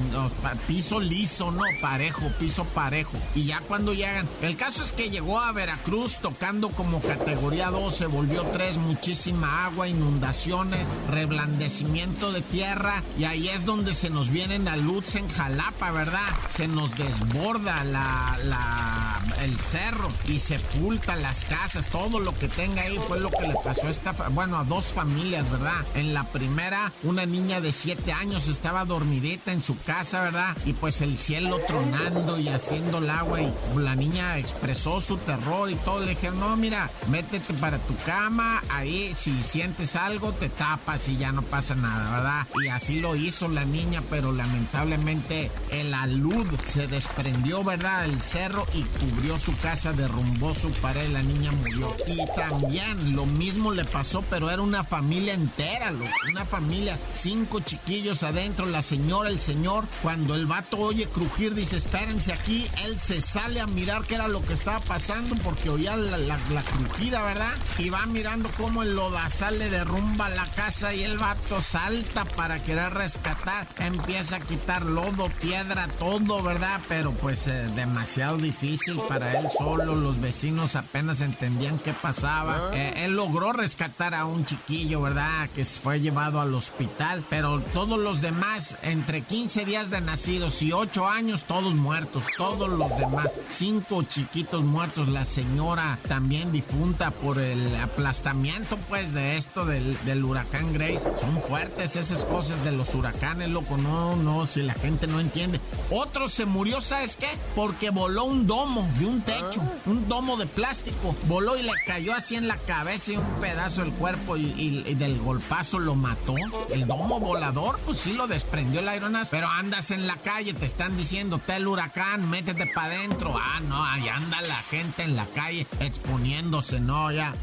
piso 0.66 1.00
liso, 1.00 1.50
¿no? 1.50 1.62
Parejo, 1.80 2.28
piso 2.38 2.64
parejo. 2.64 3.18
Y 3.34 3.44
ya 3.44 3.60
cuando 3.60 3.94
llegan, 3.94 4.28
el 4.42 4.56
caso 4.56 4.82
es 4.82 4.92
que 4.92 5.10
llegó 5.10 5.40
a 5.40 5.52
Veracruz 5.52 6.18
tocando 6.18 6.68
como 6.70 7.00
categoría 7.00 7.70
2, 7.70 7.94
se 7.94 8.06
volvió 8.06 8.42
3, 8.52 8.78
muchísima 8.78 9.66
agua, 9.66 9.88
inundaciones, 9.88 10.88
reblandecimiento 11.10 12.32
de 12.32 12.42
tierra, 12.42 13.02
y 13.18 13.24
ahí 13.24 13.48
es 13.48 13.64
donde 13.64 13.94
se 13.94 14.10
nos 14.10 14.30
vienen 14.30 14.68
a 14.68 14.76
luz 14.76 15.14
en 15.14 15.28
Jalapa, 15.28 15.90
¿verdad? 15.92 16.28
Se 16.50 16.68
nos 16.68 16.96
desborda 16.96 17.84
la, 17.84 18.38
la, 18.44 19.22
el 19.42 19.58
cerro 19.58 20.08
y 20.28 20.38
sepulta 20.38 21.16
las 21.16 21.44
casas, 21.44 21.86
todo 21.86 22.18
lo 22.18 22.34
que 22.34 22.48
tenga 22.48 22.82
ahí 22.82 22.98
fue 23.06 23.20
lo 23.20 23.30
que 23.30 23.46
le 23.48 23.54
pasó 23.64 23.86
a 23.86 23.90
esta, 23.90 24.12
bueno, 24.30 24.58
a 24.58 24.64
dos 24.64 24.86
familias, 24.86 25.50
¿verdad? 25.50 25.84
En 25.94 26.14
la 26.14 26.24
primera, 26.24 26.92
una 27.02 27.26
niña 27.26 27.60
de 27.60 27.72
siete 27.72 28.12
años 28.12 28.48
estaba 28.48 28.84
dormidita 28.84 29.52
en 29.52 29.62
su 29.62 29.78
casa, 29.82 30.22
¿verdad? 30.22 30.56
Y 30.64 30.72
pues 30.72 31.00
el 31.00 31.16
cielo 31.18 31.60
tronando 31.66 32.38
y 32.38 32.48
haciendo 32.48 32.98
el 32.98 33.10
agua 33.10 33.40
y 33.40 33.52
la 33.76 33.94
niña 33.94 34.38
expresó 34.38 35.00
su 35.00 35.16
terror 35.18 35.70
y 35.70 35.76
todo. 35.76 36.00
Le 36.00 36.10
dijeron, 36.10 36.40
no, 36.40 36.56
mira, 36.56 36.90
métete 37.08 37.54
para 37.54 37.78
tu 37.78 37.96
cama, 38.04 38.62
ahí 38.68 39.12
si 39.16 39.42
sientes 39.42 39.96
algo 39.96 40.32
te 40.32 40.48
tapas 40.48 41.08
y 41.08 41.16
ya 41.16 41.32
no 41.32 41.42
pasa 41.42 41.74
nada, 41.74 42.16
¿verdad? 42.16 42.46
Y 42.64 42.68
así 42.68 43.00
lo 43.00 43.16
hizo 43.16 43.48
la 43.48 43.64
niña, 43.64 44.02
pero 44.10 44.32
lamentablemente 44.32 45.50
el 45.70 45.94
alud 45.94 46.46
se 46.66 46.86
desprendió, 46.86 47.62
¿verdad? 47.64 48.04
El 48.04 48.20
cerro 48.20 48.66
y 48.74 48.82
cubrió 48.82 49.38
su 49.38 49.56
casa 49.58 49.92
de 49.92 50.08
derrumbó 50.16 50.54
su 50.54 50.70
pared, 50.72 51.08
la 51.10 51.22
niña 51.22 51.52
murió. 51.52 51.94
Y 52.06 52.24
también 52.34 53.14
lo 53.14 53.26
mismo 53.26 53.72
le 53.72 53.84
pasó, 53.84 54.22
pero 54.30 54.50
era 54.50 54.62
una 54.62 54.84
familia 54.84 55.34
entera, 55.34 55.92
una 56.30 56.44
familia, 56.44 56.98
cinco 57.12 57.60
chiquillos 57.60 58.22
adentro, 58.22 58.66
la 58.66 58.82
señora, 58.82 59.28
el 59.28 59.40
señor. 59.40 59.84
Cuando 60.02 60.34
el 60.34 60.46
vato 60.46 60.78
oye 60.78 61.06
crujir, 61.06 61.54
dice, 61.54 61.76
espérense 61.76 62.32
aquí, 62.32 62.66
él 62.84 62.98
se 62.98 63.20
sale 63.20 63.60
a 63.60 63.66
mirar 63.66 64.02
qué 64.04 64.14
era 64.14 64.28
lo 64.28 64.42
que 64.42 64.54
estaba 64.54 64.80
pasando 64.80 65.36
porque 65.44 65.68
oía 65.68 65.96
la, 65.96 66.36
crujida, 66.62 67.22
¿verdad? 67.22 67.52
Y 67.78 67.90
va 67.90 68.06
mirando 68.06 68.50
cómo 68.56 68.82
el 68.82 68.94
lodazal 68.94 69.58
le 69.58 69.68
derrumba 69.70 70.28
la 70.30 70.46
casa 70.46 70.94
y 70.94 71.02
el 71.02 71.18
vato 71.18 71.60
salta 71.60 72.24
para 72.24 72.62
querer 72.62 72.94
rescatar. 72.94 73.66
Empieza 73.78 74.36
a 74.36 74.40
quitar 74.40 74.84
lodo, 74.84 75.28
piedra, 75.40 75.88
todo, 75.98 76.42
¿verdad? 76.42 76.80
Pero 76.88 77.12
pues 77.12 77.46
eh, 77.48 77.68
demasiado 77.74 78.38
difícil 78.38 78.98
para 79.08 79.38
él 79.38 79.48
solo 79.50 80.05
los 80.06 80.20
vecinos 80.20 80.76
apenas 80.76 81.20
entendían 81.20 81.78
qué 81.78 81.92
pasaba. 81.92 82.70
Ah. 82.70 82.76
Eh, 82.76 83.04
él 83.04 83.16
logró 83.16 83.52
rescatar 83.52 84.14
a 84.14 84.24
un 84.24 84.44
chiquillo, 84.44 85.02
¿verdad? 85.02 85.48
Que 85.54 85.64
fue 85.64 86.00
llevado 86.00 86.40
al 86.40 86.54
hospital, 86.54 87.24
pero 87.28 87.60
todos 87.72 87.98
los 87.98 88.20
demás, 88.20 88.76
entre 88.82 89.22
15 89.22 89.64
días 89.64 89.90
de 89.90 90.00
nacidos 90.00 90.62
y 90.62 90.72
8 90.72 91.08
años, 91.08 91.44
todos 91.44 91.74
muertos, 91.74 92.24
todos 92.36 92.68
los 92.68 92.96
demás, 92.98 93.32
cinco 93.48 94.02
chiquitos 94.02 94.62
muertos, 94.62 95.08
la 95.08 95.24
señora 95.24 95.98
también 96.06 96.52
difunta 96.52 97.10
por 97.10 97.38
el 97.38 97.74
aplastamiento, 97.76 98.76
pues, 98.88 99.12
de 99.12 99.36
esto 99.36 99.64
del, 99.64 99.96
del 100.04 100.24
huracán 100.24 100.72
Grace. 100.72 101.08
Son 101.20 101.40
fuertes 101.42 101.96
esas 101.96 102.24
cosas 102.24 102.62
de 102.64 102.72
los 102.72 102.94
huracanes, 102.94 103.50
loco, 103.50 103.76
no, 103.76 104.16
no, 104.16 104.46
si 104.46 104.62
la 104.62 104.74
gente 104.74 105.06
no 105.06 105.20
entiende. 105.20 105.60
Otro 105.90 106.28
se 106.28 106.46
murió, 106.46 106.80
¿sabes 106.80 107.16
qué? 107.16 107.28
Porque 107.54 107.90
voló 107.90 108.24
un 108.24 108.46
domo 108.46 108.88
de 108.98 109.06
un 109.06 109.20
techo 109.22 109.36
techo. 109.50 109.62
Un 109.96 110.08
domo 110.10 110.36
de 110.36 110.44
plástico. 110.44 111.16
Voló 111.22 111.56
y 111.56 111.62
le 111.62 111.72
cayó 111.86 112.12
así 112.12 112.36
en 112.36 112.48
la 112.48 112.58
cabeza 112.58 113.12
y 113.12 113.16
un 113.16 113.40
pedazo 113.40 113.80
del 113.80 113.92
cuerpo 113.92 114.36
y, 114.36 114.94
del 114.94 115.18
golpazo 115.18 115.78
lo 115.78 115.94
mató. 115.94 116.34
El 116.70 116.86
domo 116.86 117.18
volador, 117.18 117.78
pues 117.86 118.00
sí 118.00 118.12
lo 118.12 118.26
desprendió 118.26 118.80
el 118.80 118.88
aeronazo. 118.88 119.30
Pero 119.30 119.48
andas 119.48 119.90
en 119.92 120.06
la 120.06 120.16
calle, 120.16 120.52
te 120.52 120.66
están 120.66 120.98
diciendo, 120.98 121.40
el 121.48 121.66
huracán, 121.66 122.28
métete 122.28 122.70
para 122.74 122.88
adentro. 122.88 123.34
Ah, 123.38 123.60
no, 123.66 123.82
ahí 123.82 124.06
anda 124.06 124.42
la 124.42 124.56
gente 124.56 125.02
en 125.02 125.16
la 125.16 125.24
calle 125.34 125.66
exponiéndose, 125.80 126.78
no, 126.78 127.10
ya. 127.10 127.34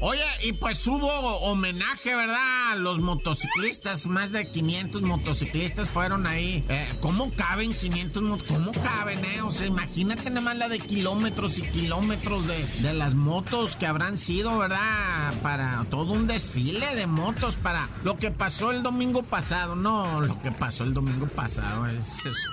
Oye, 0.00 0.20
y 0.42 0.52
pues 0.52 0.86
hubo 0.86 1.08
homenaje, 1.38 2.14
¿verdad? 2.14 2.76
Los 2.76 3.00
motociclistas, 3.00 4.06
más 4.06 4.30
de 4.30 4.50
500 4.50 5.00
motociclistas 5.00 5.90
fueron 5.90 6.26
ahí. 6.26 6.62
Eh, 6.68 6.86
¿Cómo 7.00 7.30
caben 7.30 7.74
500 7.74 8.22
motos? 8.22 8.46
¿Cómo 8.46 8.72
caben, 8.72 9.24
eh? 9.24 9.40
O 9.40 9.50
sea, 9.50 9.66
imagínate 9.66 10.28
nada 10.28 10.42
más 10.42 10.58
la 10.58 10.68
de 10.68 10.80
kilómetros 10.80 11.58
y 11.58 11.62
kilómetros 11.62 12.46
de, 12.46 12.62
de 12.82 12.92
las 12.92 13.14
motos 13.14 13.76
que 13.76 13.86
habrán 13.86 14.18
sido, 14.18 14.58
¿verdad? 14.58 15.32
Para 15.42 15.86
todo 15.88 16.12
un 16.12 16.26
desfile 16.26 16.94
de 16.94 17.06
motos, 17.06 17.56
para 17.56 17.88
lo 18.04 18.18
que 18.18 18.30
pasó 18.30 18.72
el 18.72 18.82
domingo 18.82 19.22
pasado. 19.22 19.76
No, 19.76 20.20
lo 20.20 20.42
que 20.42 20.52
pasó 20.52 20.84
el 20.84 20.92
domingo 20.92 21.26
pasado 21.26 21.86
es, 21.86 22.26
es 22.26 22.48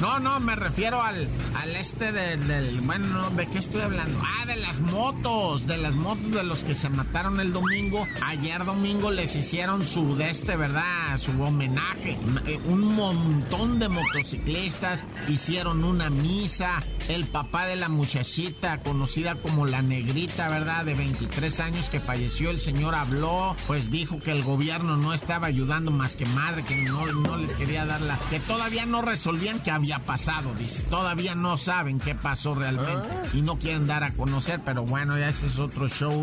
No, 0.00 0.20
no, 0.20 0.38
me 0.38 0.54
refiero 0.54 1.02
al, 1.02 1.28
al 1.56 1.76
este 1.76 2.12
del... 2.12 2.80
Bueno, 2.82 3.28
¿de 3.30 3.46
qué 3.48 3.58
estoy 3.58 3.80
hablando? 3.80 4.20
Ah, 4.24 4.46
de 4.46 4.56
las 4.56 4.78
motos, 4.78 5.66
de 5.66 5.78
las 5.78 5.94
motos 5.94 6.27
de 6.36 6.44
los 6.44 6.62
que 6.64 6.74
se 6.74 6.88
mataron 6.90 7.40
el 7.40 7.52
domingo, 7.52 8.06
ayer 8.24 8.64
domingo 8.64 9.10
les 9.10 9.34
hicieron 9.34 9.84
su 9.84 10.16
de 10.16 10.30
este, 10.30 10.56
¿verdad? 10.56 11.16
Su 11.16 11.32
homenaje. 11.42 12.18
Eh, 12.46 12.60
un 12.66 12.94
montón 12.94 13.78
de 13.78 13.88
motociclistas 13.88 15.04
hicieron 15.28 15.84
una 15.84 16.10
misa. 16.10 16.82
El 17.08 17.24
papá 17.26 17.66
de 17.66 17.76
la 17.76 17.88
muchachita, 17.88 18.82
conocida 18.82 19.36
como 19.36 19.64
la 19.64 19.80
negrita, 19.80 20.48
¿verdad? 20.50 20.84
De 20.84 20.94
23 20.94 21.60
años 21.60 21.88
que 21.88 22.00
falleció, 22.00 22.50
el 22.50 22.60
señor 22.60 22.94
habló, 22.94 23.56
pues 23.66 23.90
dijo 23.90 24.20
que 24.20 24.32
el 24.32 24.42
gobierno 24.42 24.98
no 24.98 25.14
estaba 25.14 25.46
ayudando 25.46 25.90
más 25.90 26.16
que 26.16 26.26
madre, 26.26 26.64
que 26.64 26.76
no, 26.76 27.06
no 27.06 27.38
les 27.38 27.54
quería 27.54 27.86
dar 27.86 28.02
la... 28.02 28.18
que 28.28 28.40
todavía 28.40 28.84
no 28.84 29.00
resolvían 29.00 29.60
qué 29.60 29.70
había 29.70 30.00
pasado, 30.00 30.52
dice. 30.58 30.82
Todavía 30.82 31.34
no 31.34 31.56
saben 31.56 31.98
qué 31.98 32.14
pasó 32.14 32.54
realmente 32.54 33.08
y 33.32 33.40
no 33.40 33.58
quieren 33.58 33.86
dar 33.86 34.04
a 34.04 34.12
conocer, 34.12 34.60
pero 34.64 34.84
bueno, 34.84 35.18
ya 35.18 35.30
ese 35.30 35.46
es 35.46 35.58
otro 35.58 35.88
show 35.88 36.17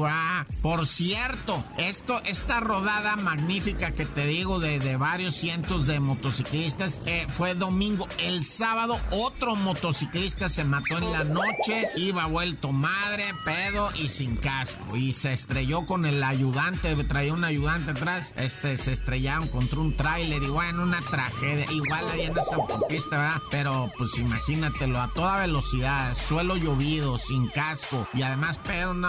por 0.62 0.88
cierto, 0.88 1.64
esto, 1.78 2.22
esta 2.26 2.60
rodada 2.60 3.16
magnífica 3.16 3.92
que 3.92 4.06
te 4.06 4.26
digo 4.26 4.60
de, 4.60 4.80
de 4.80 4.98
varios 4.98 5.36
cientos 5.36 5.86
de 5.86 6.00
motociclistas 6.00 7.00
eh, 7.06 7.28
fue 7.30 7.54
domingo. 7.56 8.08
El 8.18 8.46
sábado 8.46 9.00
otro 9.12 9.56
motociclista 9.56 10.50
se 10.50 10.64
mató 10.64 10.98
en 10.98 11.12
la 11.12 11.24
noche, 11.24 11.90
iba 11.98 12.26
vuelto 12.26 12.72
madre, 12.72 13.26
pedo 13.44 13.92
y 13.96 14.10
sin 14.10 14.36
casco. 14.38 14.96
Y 14.96 15.14
se 15.14 15.34
estrelló 15.34 15.86
con 15.86 16.06
el 16.06 16.24
ayudante, 16.24 16.96
traía 17.06 17.34
un 17.34 17.44
ayudante 17.44 17.92
atrás, 17.92 18.34
este, 18.38 18.78
se 18.78 18.92
estrellaron 18.92 19.48
contra 19.48 19.80
un 19.80 19.96
tráiler 19.96 20.42
y 20.42 20.48
bueno, 20.48 20.84
una 20.84 21.02
tragedia. 21.02 21.66
Igual 21.72 22.10
ahí 22.12 22.22
en 22.22 22.38
esa 22.38 22.56
autopista, 22.56 23.18
¿verdad? 23.18 23.42
Pero 23.52 23.92
pues 23.98 24.18
imagínatelo, 24.18 25.00
a 25.00 25.12
toda 25.14 25.38
velocidad, 25.38 26.16
suelo 26.16 26.56
llovido, 26.58 27.18
sin 27.18 27.48
casco 27.50 28.08
y 28.14 28.22
además 28.22 28.58
pedo, 28.60 28.94
no, 28.94 29.08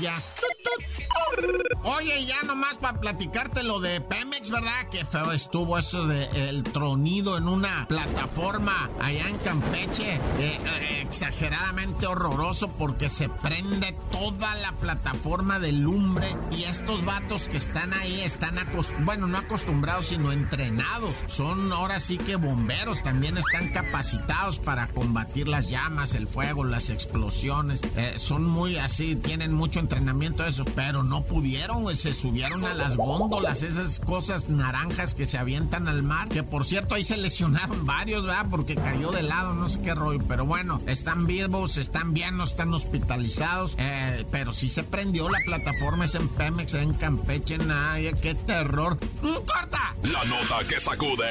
ya. 0.00 0.22
Oye, 1.84 2.24
ya 2.24 2.42
nomás 2.42 2.76
para 2.76 3.00
platicarte 3.00 3.62
lo 3.62 3.80
de 3.80 4.00
Pemex, 4.00 4.50
¿verdad? 4.50 4.88
Qué 4.90 5.04
feo 5.04 5.32
estuvo 5.32 5.78
eso 5.78 6.06
de 6.06 6.24
el 6.48 6.62
tronido 6.62 7.36
en 7.36 7.48
una 7.48 7.86
plataforma 7.88 8.90
allá 9.00 9.28
en 9.28 9.38
Campeche. 9.38 10.14
Eh, 10.38 10.60
eh, 10.64 11.01
exageradamente 11.12 12.06
horroroso 12.06 12.68
porque 12.78 13.10
se 13.10 13.28
prende 13.28 13.94
toda 14.10 14.54
la 14.54 14.72
plataforma 14.72 15.58
de 15.58 15.70
lumbre 15.70 16.26
y 16.50 16.62
estos 16.62 17.04
vatos 17.04 17.50
que 17.50 17.58
están 17.58 17.92
ahí 17.92 18.22
están 18.22 18.58
acostumbrados, 18.58 19.04
bueno, 19.04 19.26
no 19.26 19.36
acostumbrados, 19.36 20.06
sino 20.06 20.32
entrenados. 20.32 21.14
Son 21.26 21.70
ahora 21.70 22.00
sí 22.00 22.16
que 22.16 22.36
bomberos, 22.36 23.02
también 23.02 23.36
están 23.36 23.68
capacitados 23.72 24.58
para 24.58 24.88
combatir 24.88 25.48
las 25.48 25.68
llamas, 25.68 26.14
el 26.14 26.26
fuego, 26.26 26.64
las 26.64 26.88
explosiones. 26.88 27.82
Eh, 27.94 28.14
son 28.16 28.46
muy 28.46 28.78
así, 28.78 29.14
tienen 29.14 29.52
mucho 29.52 29.80
entrenamiento 29.80 30.46
eso, 30.46 30.64
pero 30.74 31.02
no 31.02 31.24
pudieron, 31.24 31.94
se 31.94 32.14
subieron 32.14 32.64
a 32.64 32.72
las 32.72 32.96
góndolas, 32.96 33.62
esas 33.62 34.00
cosas 34.00 34.48
naranjas 34.48 35.12
que 35.12 35.26
se 35.26 35.36
avientan 35.36 35.88
al 35.88 36.02
mar, 36.02 36.30
que 36.30 36.42
por 36.42 36.64
cierto 36.64 36.94
ahí 36.94 37.04
se 37.04 37.18
lesionaron 37.18 37.84
varios, 37.84 38.24
¿verdad? 38.24 38.46
Porque 38.50 38.76
cayó 38.76 39.12
de 39.12 39.22
lado, 39.22 39.52
no 39.52 39.68
sé 39.68 39.82
qué 39.82 39.94
rollo, 39.94 40.20
pero 40.26 40.46
bueno, 40.46 40.80
están 41.02 41.26
vivos, 41.26 41.78
están 41.78 42.14
bien, 42.14 42.36
no 42.36 42.44
están 42.44 42.72
hospitalizados, 42.72 43.74
eh, 43.76 44.24
pero 44.30 44.52
sí 44.52 44.68
se 44.68 44.84
prendió 44.84 45.28
la 45.28 45.40
plataforma, 45.44 46.04
es 46.04 46.14
en 46.14 46.28
Pemex, 46.28 46.74
en 46.74 46.94
Campeche, 46.94 47.58
nadie, 47.58 48.14
qué 48.22 48.36
terror. 48.36 48.96
¡Mm, 49.20 49.34
¡Corta! 49.44 49.96
La 50.04 50.22
nota 50.22 50.64
que 50.68 50.78
sacude. 50.78 51.28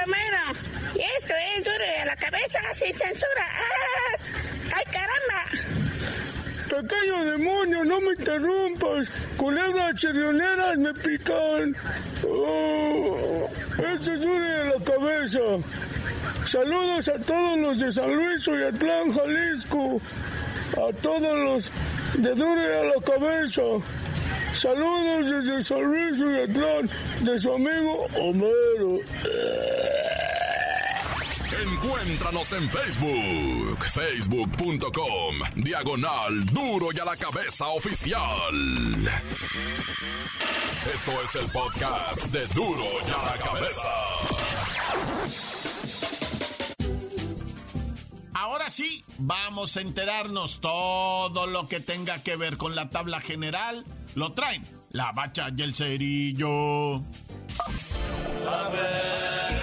Mira, 0.05 0.51
y 0.93 1.01
esto 1.17 1.33
es 1.57 1.63
duro 1.63 1.85
a 2.01 2.05
la 2.05 2.15
cabeza 2.15 2.59
sin 2.73 2.93
censura. 2.93 3.47
¡Ah! 3.49 4.17
¡Ay, 4.75 4.83
caramba! 4.91 5.43
Pequeño 6.69 7.25
demonio, 7.25 7.83
no 7.85 8.01
me 8.01 8.13
interrumpas. 8.13 9.09
Culebras 9.37 9.95
chirrioneras 9.95 10.77
me 10.77 10.93
pican. 10.93 11.75
Oh, 12.27 13.49
esto 13.77 14.17
dure 14.17 14.65
la 14.65 14.83
cabeza. 14.83 15.39
Saludos 16.45 17.07
a 17.07 17.17
todos 17.25 17.59
los 17.59 17.79
de 17.79 17.91
San 17.91 18.13
Luis 18.13 18.47
y 18.47 18.63
Atlán, 18.75 19.11
Jalisco. 19.11 20.01
A 20.73 20.93
todos 21.01 21.21
los 21.21 21.71
de 22.15 22.33
Dure 22.35 22.79
a 22.79 22.83
la 22.83 23.01
cabeza. 23.05 23.61
Saludos 24.53 25.29
desde 25.29 25.61
San 25.63 25.81
Luis 25.81 26.17
y 26.19 26.51
Atlán, 26.51 26.89
de 27.21 27.39
su 27.39 27.51
amigo 27.53 28.05
Homero. 28.15 28.99
Encuéntranos 31.63 32.53
en 32.53 32.69
Facebook, 32.69 33.85
facebook.com, 33.93 35.35
diagonal 35.55 36.45
duro 36.47 36.87
y 36.93 36.99
a 36.99 37.05
la 37.05 37.15
cabeza 37.15 37.67
oficial. 37.67 38.19
Esto 40.93 41.11
es 41.23 41.35
el 41.35 41.51
podcast 41.51 42.23
de 42.25 42.45
duro 42.47 42.85
y 43.07 43.11
a 43.11 43.31
la 43.31 43.37
cabeza. 43.43 44.32
Ahora 48.73 48.89
sí, 48.89 49.05
vamos 49.19 49.77
a 49.77 49.81
enterarnos 49.81 50.59
todo 50.59 51.45
lo 51.45 51.67
que 51.67 51.79
tenga 51.79 52.23
que 52.23 52.35
ver 52.35 52.57
con 52.57 52.73
la 52.73 52.89
tabla 52.89 53.21
general. 53.21 53.85
Lo 54.15 54.33
traen 54.33 54.65
la 54.89 55.11
bacha 55.11 55.49
y 55.55 55.61
el 55.61 55.75
cerillo. 55.75 56.95
A 56.95 58.69
ver. 58.71 59.62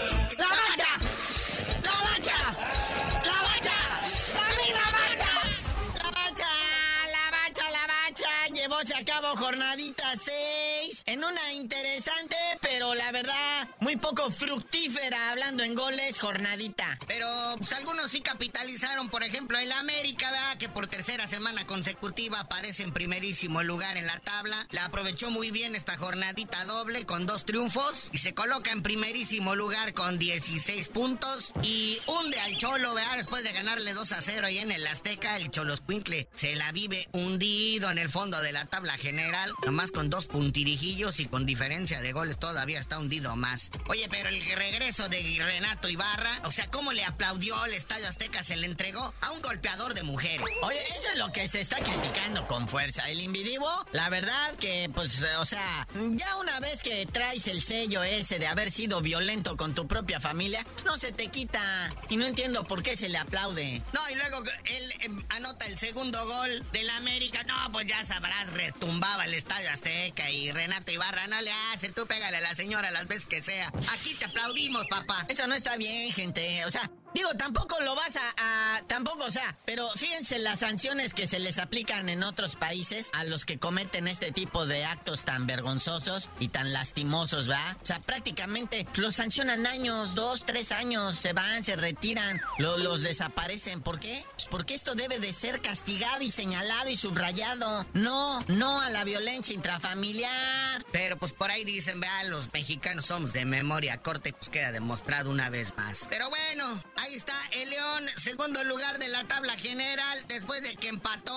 Se 8.85 8.95
acabó 8.95 9.37
jornadita 9.37 10.05
6 10.17 11.03
en 11.07 11.23
una 11.23 11.53
interesante, 11.53 12.37
pero 12.63 12.95
la 12.95 13.13
verdad, 13.13 13.69
muy 13.81 13.97
poco 13.97 14.31
fructífera, 14.31 15.31
hablando 15.31 15.63
en 15.63 15.75
goles, 15.75 16.19
jornadita. 16.19 16.99
Pero 17.07 17.27
pues, 17.59 17.73
algunos 17.73 18.11
sí 18.11 18.21
capitalizaron, 18.21 19.11
por 19.11 19.23
ejemplo, 19.23 19.59
el 19.59 19.71
América, 19.73 20.31
¿verdad? 20.31 20.57
Que 20.57 20.69
por 20.69 20.87
tercera 20.87 21.27
semana 21.27 21.67
consecutiva 21.67 22.41
aparece 22.41 22.83
en 22.83 22.93
primerísimo 22.93 23.63
lugar 23.63 23.99
en 23.99 24.07
la 24.07 24.19
tabla. 24.21 24.67
La 24.71 24.87
aprovechó 24.87 25.31
muy 25.31 25.51
bien 25.51 25.75
esta 25.75 25.99
jornadita 25.99 26.65
doble 26.65 27.05
con 27.05 27.27
dos 27.27 27.45
triunfos 27.45 28.09
y 28.13 28.19
se 28.19 28.33
coloca 28.33 28.73
en 28.73 28.83
primerísimo 28.83 29.57
lugar 29.57 29.93
con 29.93 30.19
16 30.19 30.89
puntos 30.89 31.53
y 31.63 31.99
hunde 32.07 32.41
al 32.41 32.57
Cholo, 32.57 32.95
¿verdad? 32.95 33.19
Después 33.19 33.45
de 33.45 33.53
ganarle 33.53 33.93
2 33.93 34.13
a 34.13 34.23
0 34.23 34.47
ahí 34.47 34.59
en 34.59 34.73
el 34.73 34.87
Azteca, 34.87 35.37
el 35.37 35.51
Cholo 35.51 35.77
Squinkle 35.77 36.29
se 36.35 36.57
la 36.57 36.73
vive 36.73 37.09
hundido 37.13 37.91
en 37.91 37.99
el 37.99 38.09
fondo 38.09 38.41
de 38.41 38.53
la 38.53 38.70
tabla 38.71 38.97
general, 38.97 39.53
nomás 39.67 39.91
con 39.91 40.09
dos 40.09 40.27
puntirijillos 40.27 41.21
y 41.21 41.27
con 41.27 41.45
diferencia 41.45 42.01
de 42.01 42.13
goles 42.13 42.39
todavía 42.39 42.79
está 42.79 42.99
hundido 42.99 43.37
más. 43.37 43.71
Oye, 43.89 44.09
pero 44.09 44.29
el 44.29 44.43
regreso 44.43 45.09
de 45.09 45.37
Renato 45.39 45.89
Ibarra, 45.89 46.41
o 46.45 46.53
sea, 46.53 46.71
¿cómo 46.71 46.93
le 46.93 47.05
aplaudió 47.05 47.65
el 47.65 47.75
Estadio 47.75 48.09
Azteca? 48.09 48.43
Se 48.43 48.57
le 48.57 48.67
entregó 48.67 49.13
a 49.21 49.33
un 49.33 49.43
golpeador 49.43 49.95
de 49.95 50.03
mujeres. 50.03 50.47
Oye, 50.63 50.81
eso 50.89 51.09
es 51.13 51.19
lo 51.19 51.33
que 51.33 51.49
se 51.49 51.61
está 51.61 51.79
criticando 51.79 52.47
con 52.47 52.69
fuerza. 52.69 53.11
El 53.11 53.21
individuo, 53.21 53.71
la 53.93 54.09
verdad 54.09 54.55
que, 54.57 54.91
pues, 54.95 55.23
o 55.41 55.47
sea, 55.47 55.87
ya 56.13 56.37
una 56.37 56.61
vez 56.61 56.83
que 56.83 57.07
traes 57.07 57.49
el 57.49 57.63
sello 57.63 58.05
ese 58.05 58.39
de 58.39 58.47
haber 58.47 58.71
sido 58.71 59.01
violento 59.01 59.57
con 59.57 59.75
tu 59.75 59.89
propia 59.89 60.21
familia, 60.21 60.65
no 60.85 60.97
se 60.97 61.13
te 61.13 61.29
quita. 61.29 61.61
Y 62.09 62.17
no 62.17 62.27
entiendo 62.27 62.65
por 62.65 62.83
qué 62.83 62.97
se 62.97 63.09
le 63.09 63.19
aplaude. 63.19 63.83
No, 63.93 64.01
y 64.11 64.15
luego 64.15 64.43
él 64.65 64.95
em, 65.01 65.23
anota 65.31 65.67
el 65.67 65.79
segundo 65.79 66.25
gol 66.25 66.65
del 66.73 66.89
América. 66.91 67.43
No, 67.45 67.73
pues 67.73 67.87
ya 67.87 68.05
sabrás, 68.05 68.53
retumbaba 68.61 69.25
el 69.25 69.35
Estadio 69.35 69.71
Azteca 69.71 70.31
y 70.31 70.51
Renato 70.53 70.91
Ibarra 70.91 71.27
no 71.27 71.41
le 71.41 71.51
hace. 71.73 71.91
Tú 71.91 72.07
pégale 72.07 72.37
a 72.37 72.41
la 72.41 72.55
señora 72.55 72.91
las 72.91 73.07
veces 73.09 73.27
que 73.27 73.41
sea. 73.41 73.73
Aquí 73.93 74.15
te 74.15 74.27
aplaudimos, 74.27 74.87
papá. 74.89 75.27
Eso 75.29 75.47
no 75.47 75.55
está 75.55 75.77
bien, 75.77 76.13
gente. 76.13 76.65
O 76.67 76.71
sea, 76.71 76.91
Digo, 77.15 77.31
tampoco 77.35 77.81
lo 77.81 77.95
vas 77.95 78.17
a, 78.17 78.81
Tampoco, 78.87 79.25
o 79.25 79.31
sea, 79.31 79.57
pero 79.65 79.91
fíjense 79.95 80.39
las 80.39 80.61
sanciones 80.61 81.15
que 81.15 81.27
se 81.27 81.39
les 81.39 81.59
aplican 81.59 82.09
en 82.09 82.23
otros 82.23 82.57
países 82.57 83.11
a 83.13 83.25
los 83.25 83.45
que 83.45 83.59
cometen 83.59 84.09
este 84.09 84.33
tipo 84.33 84.67
de 84.67 84.85
actos 84.85 85.25
tan 85.25 85.47
vergonzosos 85.47 86.29
y 86.39 86.49
tan 86.49 86.73
lastimosos, 86.73 87.49
¿va? 87.49 87.77
O 87.83 87.87
sea, 87.87 88.01
prácticamente 88.01 88.87
los 88.95 89.17
sancionan 89.17 89.67
años, 89.67 90.15
dos, 90.15 90.45
tres 90.45 90.73
años, 90.73 91.17
se 91.17 91.33
van, 91.33 91.65
se 91.65 91.77
retiran, 91.77 92.41
los 92.59 93.03
desaparecen. 93.03 93.81
¿Por 93.81 94.01
qué? 94.01 94.25
Pues 94.35 94.49
porque 94.49 94.75
esto 94.75 94.95
debe 94.95 95.19
de 95.19 95.33
ser 95.33 95.61
castigado 95.61 96.23
y 96.23 96.31
señalado 96.31 96.89
y 96.89 96.97
subrayado. 96.97 97.87
No, 97.93 98.41
no 98.49 98.81
a 98.81 98.91
la 98.91 99.05
violencia 99.05 99.55
intrafamiliar. 99.55 100.85
Pero 100.93 101.17
pues 101.17 101.33
por 101.33 101.51
ahí 101.51 101.65
dicen, 101.65 102.01
vean, 102.01 102.31
los 102.31 102.53
mexicanos 102.53 103.07
somos 103.07 103.33
de 103.33 103.45
memoria 103.45 104.03
corte, 104.03 104.33
pues 104.33 104.49
queda 104.49 104.73
demostrado 104.73 105.31
una 105.31 105.51
vez 105.51 105.77
más. 105.77 106.07
Pero 106.09 106.29
bueno, 106.29 106.83
Ahí 107.01 107.15
está 107.15 107.35
el 107.53 107.71
León, 107.71 108.07
segundo 108.17 108.63
lugar 108.65 108.99
de 108.99 109.09
la 109.09 109.25
tabla 109.25 109.57
general, 109.57 110.23
después 110.29 110.63
de 110.63 110.77
que 110.77 110.89
empató 110.89 111.35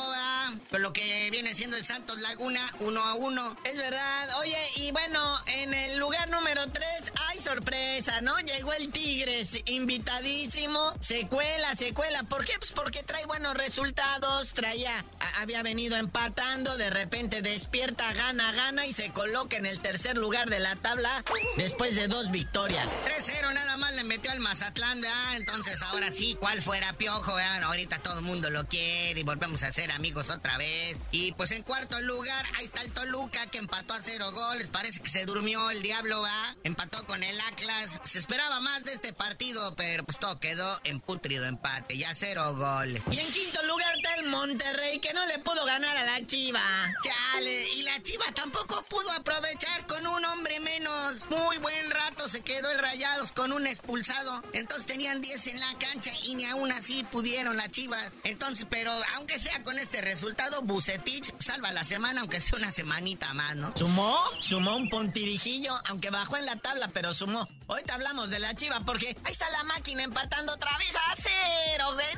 con 0.69 0.81
lo 0.81 0.91
que 0.91 1.29
viene 1.31 1.55
siendo 1.55 1.77
el 1.77 1.85
Santos 1.85 2.19
Laguna, 2.19 2.69
uno 2.79 3.01
a 3.01 3.13
uno. 3.13 3.55
Es 3.63 3.77
verdad. 3.77 4.29
Oye, 4.39 4.57
y 4.75 4.91
bueno, 4.91 5.39
en 5.47 5.73
el 5.73 5.97
lugar 5.99 6.29
número 6.29 6.67
3 6.69 7.13
hay 7.29 7.39
sorpresa, 7.39 8.19
¿no? 8.21 8.37
Llegó 8.39 8.73
el 8.73 8.91
Tigres, 8.91 9.57
invitadísimo. 9.65 10.93
Secuela, 10.99 11.75
secuela. 11.75 12.23
¿Por 12.23 12.43
qué? 12.43 12.57
Pues 12.57 12.73
porque 12.73 13.01
trae 13.03 13.25
buenos 13.25 13.53
resultados. 13.53 14.53
Traía, 14.53 15.05
había 15.35 15.63
venido 15.63 15.95
empatando, 15.95 16.75
de 16.75 16.89
repente 16.89 17.41
despierta, 17.41 18.11
gana, 18.13 18.51
gana 18.51 18.85
y 18.85 18.93
se 18.93 19.11
coloca 19.11 19.55
en 19.55 19.65
el 19.65 19.79
tercer 19.79 20.17
lugar 20.17 20.49
de 20.49 20.59
la 20.59 20.75
tabla 20.75 21.23
después 21.55 21.95
de 21.95 22.07
dos 22.07 22.31
victorias. 22.31 22.87
3-0 23.05 23.53
nada 23.53 23.77
más 23.77 23.93
le 23.93 24.03
metió 24.03 24.31
al 24.31 24.39
Mazatlán, 24.39 24.99
¿verdad? 24.99 25.35
entonces 25.35 25.52
ahora 25.85 26.09
sí, 26.09 26.35
¿cuál 26.39 26.61
fuera 26.63 26.93
Piojo? 26.93 27.37
ahorita 27.37 27.99
todo 27.99 28.19
el 28.19 28.25
mundo 28.25 28.49
lo 28.49 28.67
quiere 28.67 29.19
y 29.19 29.23
volvemos 29.23 29.61
a 29.63 29.71
ser 29.71 29.91
amigos 29.91 30.29
otra 30.29 30.57
vez. 30.57 30.97
Y 31.11 31.31
pues 31.33 31.51
en 31.51 31.61
cuarto 31.61 32.01
lugar, 32.01 32.45
ahí 32.57 32.65
está 32.65 32.81
el 32.81 32.91
Toluca 32.91 33.45
que 33.47 33.59
empató 33.59 33.93
a 33.93 34.01
cero 34.01 34.31
goles. 34.31 34.69
Parece 34.69 34.99
que 34.99 35.09
se 35.09 35.25
durmió 35.25 35.69
el 35.69 35.83
diablo, 35.83 36.21
¿va? 36.21 36.55
Empató 36.63 37.05
con 37.05 37.21
el 37.23 37.39
Atlas. 37.39 37.99
Se 38.03 38.17
esperaba 38.17 38.61
más 38.61 38.83
de 38.83 38.93
este 38.93 39.13
partido, 39.13 39.75
pero 39.75 40.03
pues 40.03 40.17
todo 40.17 40.39
quedó 40.39 40.79
en 40.83 40.99
putrido 40.99 41.45
empate, 41.45 41.97
ya 41.97 42.13
cero 42.15 42.55
goles. 42.55 43.03
Y 43.11 43.19
en 43.19 43.31
quinto 43.31 43.61
lugar 43.63 43.95
está 43.95 44.15
el 44.15 44.27
Monterrey 44.27 44.99
que 44.99 45.13
no 45.13 45.25
le 45.27 45.37
pudo 45.39 45.65
ganar 45.65 45.95
a 45.95 46.03
la 46.03 46.25
Chiva. 46.25 46.61
Chale, 47.03 47.67
y 47.75 47.83
la 47.83 48.01
Chiva 48.01 48.25
tampoco 48.33 48.83
pudo 48.89 49.11
aprovechar 49.11 49.85
con 49.85 50.05
un 50.07 50.25
hombre 50.25 50.59
menos. 50.59 51.29
Muy 51.29 51.57
buen 51.57 51.91
rato 51.91 52.27
se 52.27 52.41
quedó 52.41 52.71
el 52.71 52.79
Rayados 52.79 53.31
con 53.31 53.51
un 53.51 53.67
expulsado. 53.67 54.43
Entonces 54.53 54.87
tenían 54.87 55.21
10 55.21 55.42
en 55.47 55.59
la 55.59 55.75
cancha 55.77 56.11
y 56.23 56.35
ni 56.35 56.45
aún 56.45 56.71
así 56.71 57.03
pudieron 57.11 57.57
las 57.57 57.69
chivas. 57.71 58.11
Entonces, 58.23 58.65
pero 58.69 58.91
aunque 59.15 59.39
sea 59.39 59.63
con 59.63 59.77
este 59.79 60.01
resultado, 60.01 60.61
Bucetich 60.61 61.33
salva 61.39 61.71
la 61.71 61.83
semana, 61.83 62.21
aunque 62.21 62.39
sea 62.39 62.57
una 62.57 62.71
semanita 62.71 63.33
más, 63.33 63.55
¿no? 63.55 63.73
Sumó, 63.75 64.17
sumó 64.39 64.75
un 64.75 64.89
pontirijillo, 64.89 65.79
aunque 65.85 66.09
bajó 66.09 66.37
en 66.37 66.45
la 66.45 66.55
tabla, 66.55 66.89
pero 66.93 67.13
sumó. 67.13 67.47
Ahorita 67.67 67.95
hablamos 67.95 68.29
de 68.29 68.39
la 68.39 68.53
chiva 68.55 68.81
porque 68.85 69.15
ahí 69.23 69.31
está 69.31 69.49
la 69.51 69.63
máquina 69.63 70.03
empatando 70.03 70.53
otra 70.53 70.77
vez 70.77 70.95
a 70.95 71.15
cero, 71.15 71.95
¿ven? 71.95 72.17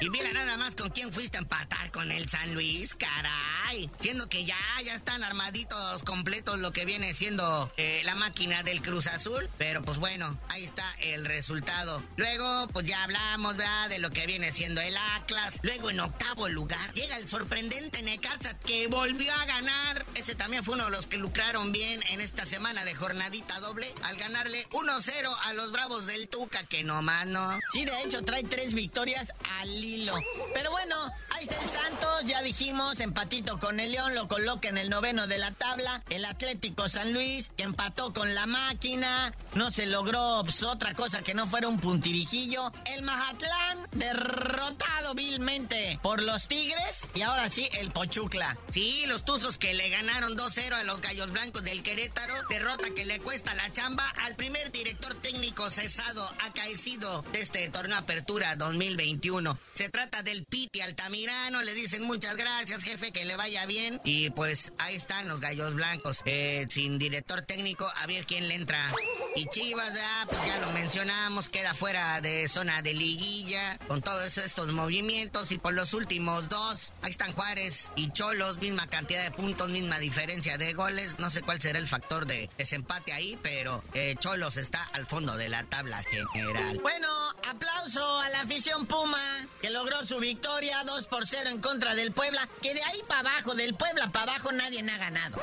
Y 0.00 0.08
mira 0.08 0.32
nada 0.32 0.56
más 0.56 0.74
con 0.74 0.88
quién 0.90 1.12
fuiste 1.12 1.36
a 1.36 1.40
empatar 1.40 1.90
con 1.90 2.10
el 2.10 2.28
San 2.28 2.54
Luis, 2.54 2.94
caray. 2.94 3.90
Siendo 4.00 4.28
que 4.28 4.44
ya, 4.44 4.56
ya 4.82 4.94
están 4.94 5.22
armaditos 5.22 6.02
completos 6.04 6.58
lo 6.58 6.72
que 6.72 6.84
viene 6.84 7.12
siendo 7.12 7.70
eh, 7.76 8.00
la 8.04 8.14
máquina 8.14 8.62
del 8.62 8.80
Cruz 8.80 9.06
Azul. 9.06 9.48
Pero 9.58 9.82
pues 9.82 9.98
bueno, 9.98 10.38
ahí 10.48 10.64
está 10.64 10.84
el 11.00 11.26
resultado. 11.26 12.02
Luego, 12.16 12.68
pues 12.72 12.86
ya 12.86 13.02
hablamos, 13.02 13.56
¿verdad? 13.56 13.90
De 13.90 13.98
lo 13.98 14.10
que 14.10 14.26
viene 14.26 14.52
siendo 14.52 14.80
el 14.80 14.96
Atlas. 14.96 15.58
Luego 15.62 15.90
en 15.90 16.00
octavo 16.00 16.48
lugar 16.48 16.94
llega 16.94 17.16
el 17.18 17.28
sorprendente 17.28 18.02
Necaxa 18.02 18.58
que 18.58 18.86
volvió 18.88 19.34
a 19.34 19.44
ganar. 19.44 20.06
Ese 20.14 20.34
también 20.34 20.64
fue 20.64 20.74
uno 20.74 20.86
de 20.86 20.92
los 20.92 21.06
que 21.06 21.18
lucraron 21.18 21.72
bien 21.72 22.00
en 22.10 22.20
esta 22.20 22.46
semana 22.46 22.84
de 22.84 22.94
jornadita 22.94 23.60
doble 23.60 23.92
al 24.02 24.16
ganarle 24.16 24.66
1-0 24.70 25.36
a 25.44 25.52
los 25.52 25.72
Bravos 25.72 26.06
del 26.06 26.28
Tuca, 26.28 26.64
que 26.64 26.84
nomás 26.84 27.26
no. 27.26 27.58
Sí, 27.72 27.84
de 27.84 28.02
hecho 28.02 28.22
trae 28.22 28.44
tres 28.44 28.72
victorias 28.72 29.32
al 29.60 29.68
hilo. 29.68 30.14
Pero 30.54 30.70
bueno, 30.70 30.96
ahí 31.30 31.44
está 31.44 31.62
el 31.62 31.68
Santos, 31.68 32.24
ya 32.26 32.42
dijimos, 32.42 33.00
empatito 33.00 33.58
con 33.58 33.80
el 33.80 33.92
León, 33.92 34.14
lo 34.14 34.28
coloca 34.28 34.68
en 34.68 34.78
el 34.78 34.90
noveno 34.90 35.26
de 35.26 35.38
la 35.38 35.50
tabla. 35.52 36.02
El 36.10 36.24
Atlético 36.24 36.88
San 36.88 37.12
Luis, 37.12 37.50
que 37.56 37.62
empató 37.62 38.12
con 38.12 38.34
la 38.34 38.46
máquina, 38.46 39.32
no 39.54 39.70
se 39.70 39.86
logró 39.86 40.42
pues, 40.44 40.62
otra 40.62 40.94
cosa 40.94 41.22
que 41.22 41.34
no 41.34 41.46
fuera 41.46 41.68
un 41.68 41.80
puntirijillo. 41.80 42.72
El 42.84 43.02
Mazatlán, 43.02 43.88
derrotado 43.92 45.14
vilmente 45.14 45.98
por 46.02 46.22
los 46.22 46.48
Tigres. 46.48 47.08
Y 47.14 47.22
ahora 47.22 47.48
sí, 47.48 47.68
el 47.78 47.90
Pochucla. 47.90 48.58
Sí, 48.70 49.04
los 49.06 49.24
Tuzos 49.24 49.58
que 49.58 49.74
le 49.74 49.88
ganaron 49.90 50.36
2-0 50.36 50.72
a 50.72 50.84
los 50.84 51.00
Gallos 51.00 51.30
Blancos 51.30 51.64
del 51.64 51.82
Querétaro. 51.82 52.34
Derrota 52.48 52.90
que 52.94 53.04
le 53.04 53.20
cuesta 53.20 53.54
la 53.54 53.72
chamba 53.72 54.08
al 54.24 54.36
primer 54.36 54.72
director 54.72 55.14
técnico 55.14 55.70
cesado, 55.70 56.28
acaecido 56.44 57.22
de 57.32 57.40
este 57.40 57.68
torneo 57.68 57.96
Apertura 57.96 58.56
2021. 58.56 59.29
Se 59.74 59.88
trata 59.88 60.22
del 60.22 60.44
Piti 60.44 60.80
Altamirano. 60.80 61.62
Le 61.62 61.74
dicen 61.74 62.02
muchas 62.02 62.36
gracias, 62.36 62.82
jefe, 62.82 63.12
que 63.12 63.24
le 63.24 63.36
vaya 63.36 63.64
bien. 63.66 64.00
Y 64.04 64.30
pues 64.30 64.72
ahí 64.78 64.96
están 64.96 65.28
los 65.28 65.40
gallos 65.40 65.74
blancos. 65.74 66.22
Eh, 66.24 66.66
sin 66.68 66.98
director 66.98 67.42
técnico, 67.42 67.86
a 68.02 68.06
ver 68.06 68.24
quién 68.26 68.48
le 68.48 68.56
entra. 68.56 68.92
Y 69.36 69.46
Chivas, 69.46 69.94
ya, 69.94 70.26
pues 70.28 70.44
ya 70.44 70.58
lo 70.58 70.70
mencionamos, 70.70 71.48
queda 71.50 71.72
fuera 71.74 72.20
de 72.20 72.48
zona 72.48 72.82
de 72.82 72.94
liguilla. 72.94 73.78
Con 73.86 74.02
todos 74.02 74.38
estos 74.38 74.72
movimientos. 74.72 75.52
Y 75.52 75.58
por 75.58 75.72
los 75.72 75.94
últimos 75.94 76.48
dos, 76.48 76.92
ahí 77.02 77.10
están 77.10 77.32
Juárez 77.32 77.90
y 77.94 78.10
Cholos. 78.10 78.58
Misma 78.58 78.88
cantidad 78.88 79.22
de 79.22 79.30
puntos, 79.30 79.70
misma 79.70 79.98
diferencia 79.98 80.58
de 80.58 80.72
goles. 80.72 81.18
No 81.18 81.30
sé 81.30 81.42
cuál 81.42 81.60
será 81.60 81.78
el 81.78 81.88
factor 81.88 82.26
de 82.26 82.50
desempate 82.58 83.12
ahí, 83.12 83.38
pero 83.42 83.82
eh, 83.94 84.16
Cholos 84.18 84.56
está 84.56 84.82
al 84.92 85.06
fondo 85.06 85.36
de 85.36 85.48
la 85.48 85.64
tabla 85.64 86.02
general. 86.32 86.78
Bueno, 86.82 87.08
aplauso 87.48 88.20
a 88.20 88.28
la 88.30 88.40
afición 88.42 88.86
Puma 88.86 89.18
que 89.60 89.70
logró 89.70 90.04
su 90.06 90.18
victoria 90.18 90.82
2 90.84 91.06
por 91.06 91.26
0 91.26 91.50
en 91.50 91.60
contra 91.60 91.94
del 91.94 92.12
Puebla, 92.12 92.48
que 92.62 92.74
de 92.74 92.82
ahí 92.82 93.00
para 93.08 93.20
abajo, 93.20 93.54
del 93.54 93.74
Puebla 93.74 94.10
para 94.10 94.32
abajo, 94.32 94.52
nadie 94.52 94.80
ha 94.80 94.98
ganado. 94.98 95.40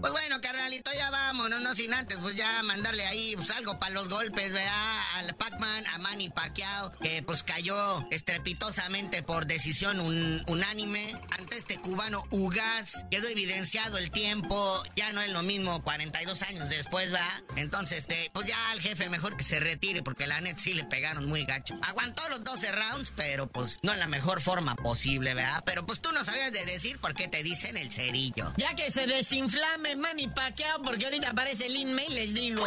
Pues 0.00 0.12
bueno, 0.12 0.40
carnalito, 0.40 0.92
ya 0.92 1.10
vámonos, 1.10 1.60
no 1.60 1.74
sin 1.74 1.92
antes, 1.94 2.18
pues 2.18 2.36
ya 2.36 2.62
mandarle 2.62 3.06
ahí 3.06 3.15
pues, 3.36 3.50
algo 3.50 3.78
para 3.78 3.94
los 3.94 4.08
golpes, 4.08 4.52
¿verdad? 4.52 5.00
Al 5.16 5.34
Pac-Man, 5.34 5.86
a 5.86 5.98
Manny 5.98 6.28
Pacquiao, 6.28 6.92
que 7.00 7.22
pues 7.22 7.42
cayó 7.42 8.06
estrepitosamente 8.10 9.22
por 9.22 9.46
decisión 9.46 10.00
unánime 10.46 11.18
ante 11.30 11.56
este 11.56 11.78
cubano 11.78 12.24
Ugas. 12.30 13.04
Quedó 13.10 13.28
evidenciado 13.28 13.98
el 13.98 14.10
tiempo, 14.10 14.82
ya 14.94 15.12
no 15.12 15.20
es 15.20 15.30
lo 15.30 15.42
mismo 15.42 15.82
42 15.82 16.42
años 16.42 16.68
después, 16.68 17.12
¿va? 17.12 17.42
Entonces, 17.56 17.98
este, 17.98 18.30
pues 18.32 18.46
ya 18.46 18.70
al 18.70 18.80
jefe 18.80 19.08
mejor 19.08 19.36
que 19.36 19.44
se 19.44 19.60
retire, 19.60 20.02
porque 20.02 20.26
la 20.26 20.40
net 20.40 20.58
sí 20.58 20.74
le 20.74 20.84
pegaron 20.84 21.26
muy 21.26 21.44
gacho. 21.44 21.74
Aguantó 21.82 22.28
los 22.28 22.44
12 22.44 22.72
rounds, 22.72 23.12
pero 23.16 23.46
pues 23.46 23.78
no 23.82 23.92
en 23.92 23.98
la 23.98 24.06
mejor 24.06 24.40
forma 24.40 24.76
posible, 24.76 25.34
¿verdad? 25.34 25.62
Pero 25.64 25.86
pues 25.86 26.00
tú 26.00 26.12
no 26.12 26.24
sabías 26.24 26.52
de 26.52 26.64
decir 26.66 26.98
por 26.98 27.14
qué 27.14 27.28
te 27.28 27.42
dicen 27.42 27.76
el 27.76 27.90
cerillo. 27.90 28.52
Ya 28.56 28.74
que 28.74 28.90
se 28.90 29.06
desinflame 29.06 29.96
Manny 29.96 30.28
Pacquiao, 30.28 30.82
porque 30.82 31.06
ahorita 31.06 31.30
aparece 31.30 31.66
el 31.66 31.76
inmail, 31.76 32.14
les 32.14 32.34
digo. 32.34 32.66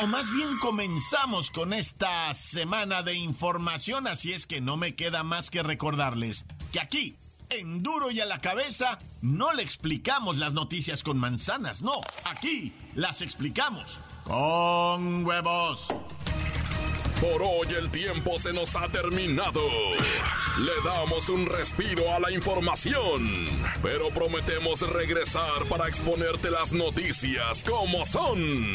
o 0.00 0.06
más 0.06 0.30
bien 0.32 0.58
comenzamos 0.58 1.50
con 1.50 1.72
esta 1.72 2.32
semana 2.34 3.02
de 3.02 3.14
información, 3.14 4.06
así 4.06 4.32
es 4.32 4.46
que 4.46 4.60
no 4.60 4.76
me 4.76 4.94
queda 4.94 5.22
más 5.22 5.50
que 5.50 5.62
recordarles 5.62 6.44
que 6.72 6.80
aquí, 6.80 7.16
en 7.50 7.82
duro 7.82 8.10
y 8.10 8.20
a 8.20 8.26
la 8.26 8.40
cabeza, 8.40 8.98
no 9.22 9.52
le 9.52 9.62
explicamos 9.62 10.36
las 10.36 10.52
noticias 10.52 11.02
con 11.02 11.18
manzanas, 11.18 11.82
no, 11.82 12.00
aquí 12.24 12.72
las 12.94 13.22
explicamos 13.22 14.00
con 14.24 15.24
huevos. 15.24 15.88
Por 17.20 17.42
hoy 17.42 17.66
el 17.76 17.90
tiempo 17.90 18.38
se 18.38 18.52
nos 18.52 18.76
ha 18.76 18.88
terminado. 18.88 19.60
Le 20.60 20.72
damos 20.84 21.28
un 21.28 21.46
respiro 21.46 22.14
a 22.14 22.20
la 22.20 22.30
información, 22.30 23.46
pero 23.82 24.10
prometemos 24.10 24.82
regresar 24.82 25.64
para 25.68 25.88
exponerte 25.88 26.48
las 26.48 26.70
noticias 26.72 27.64
como 27.64 28.04
son. 28.04 28.74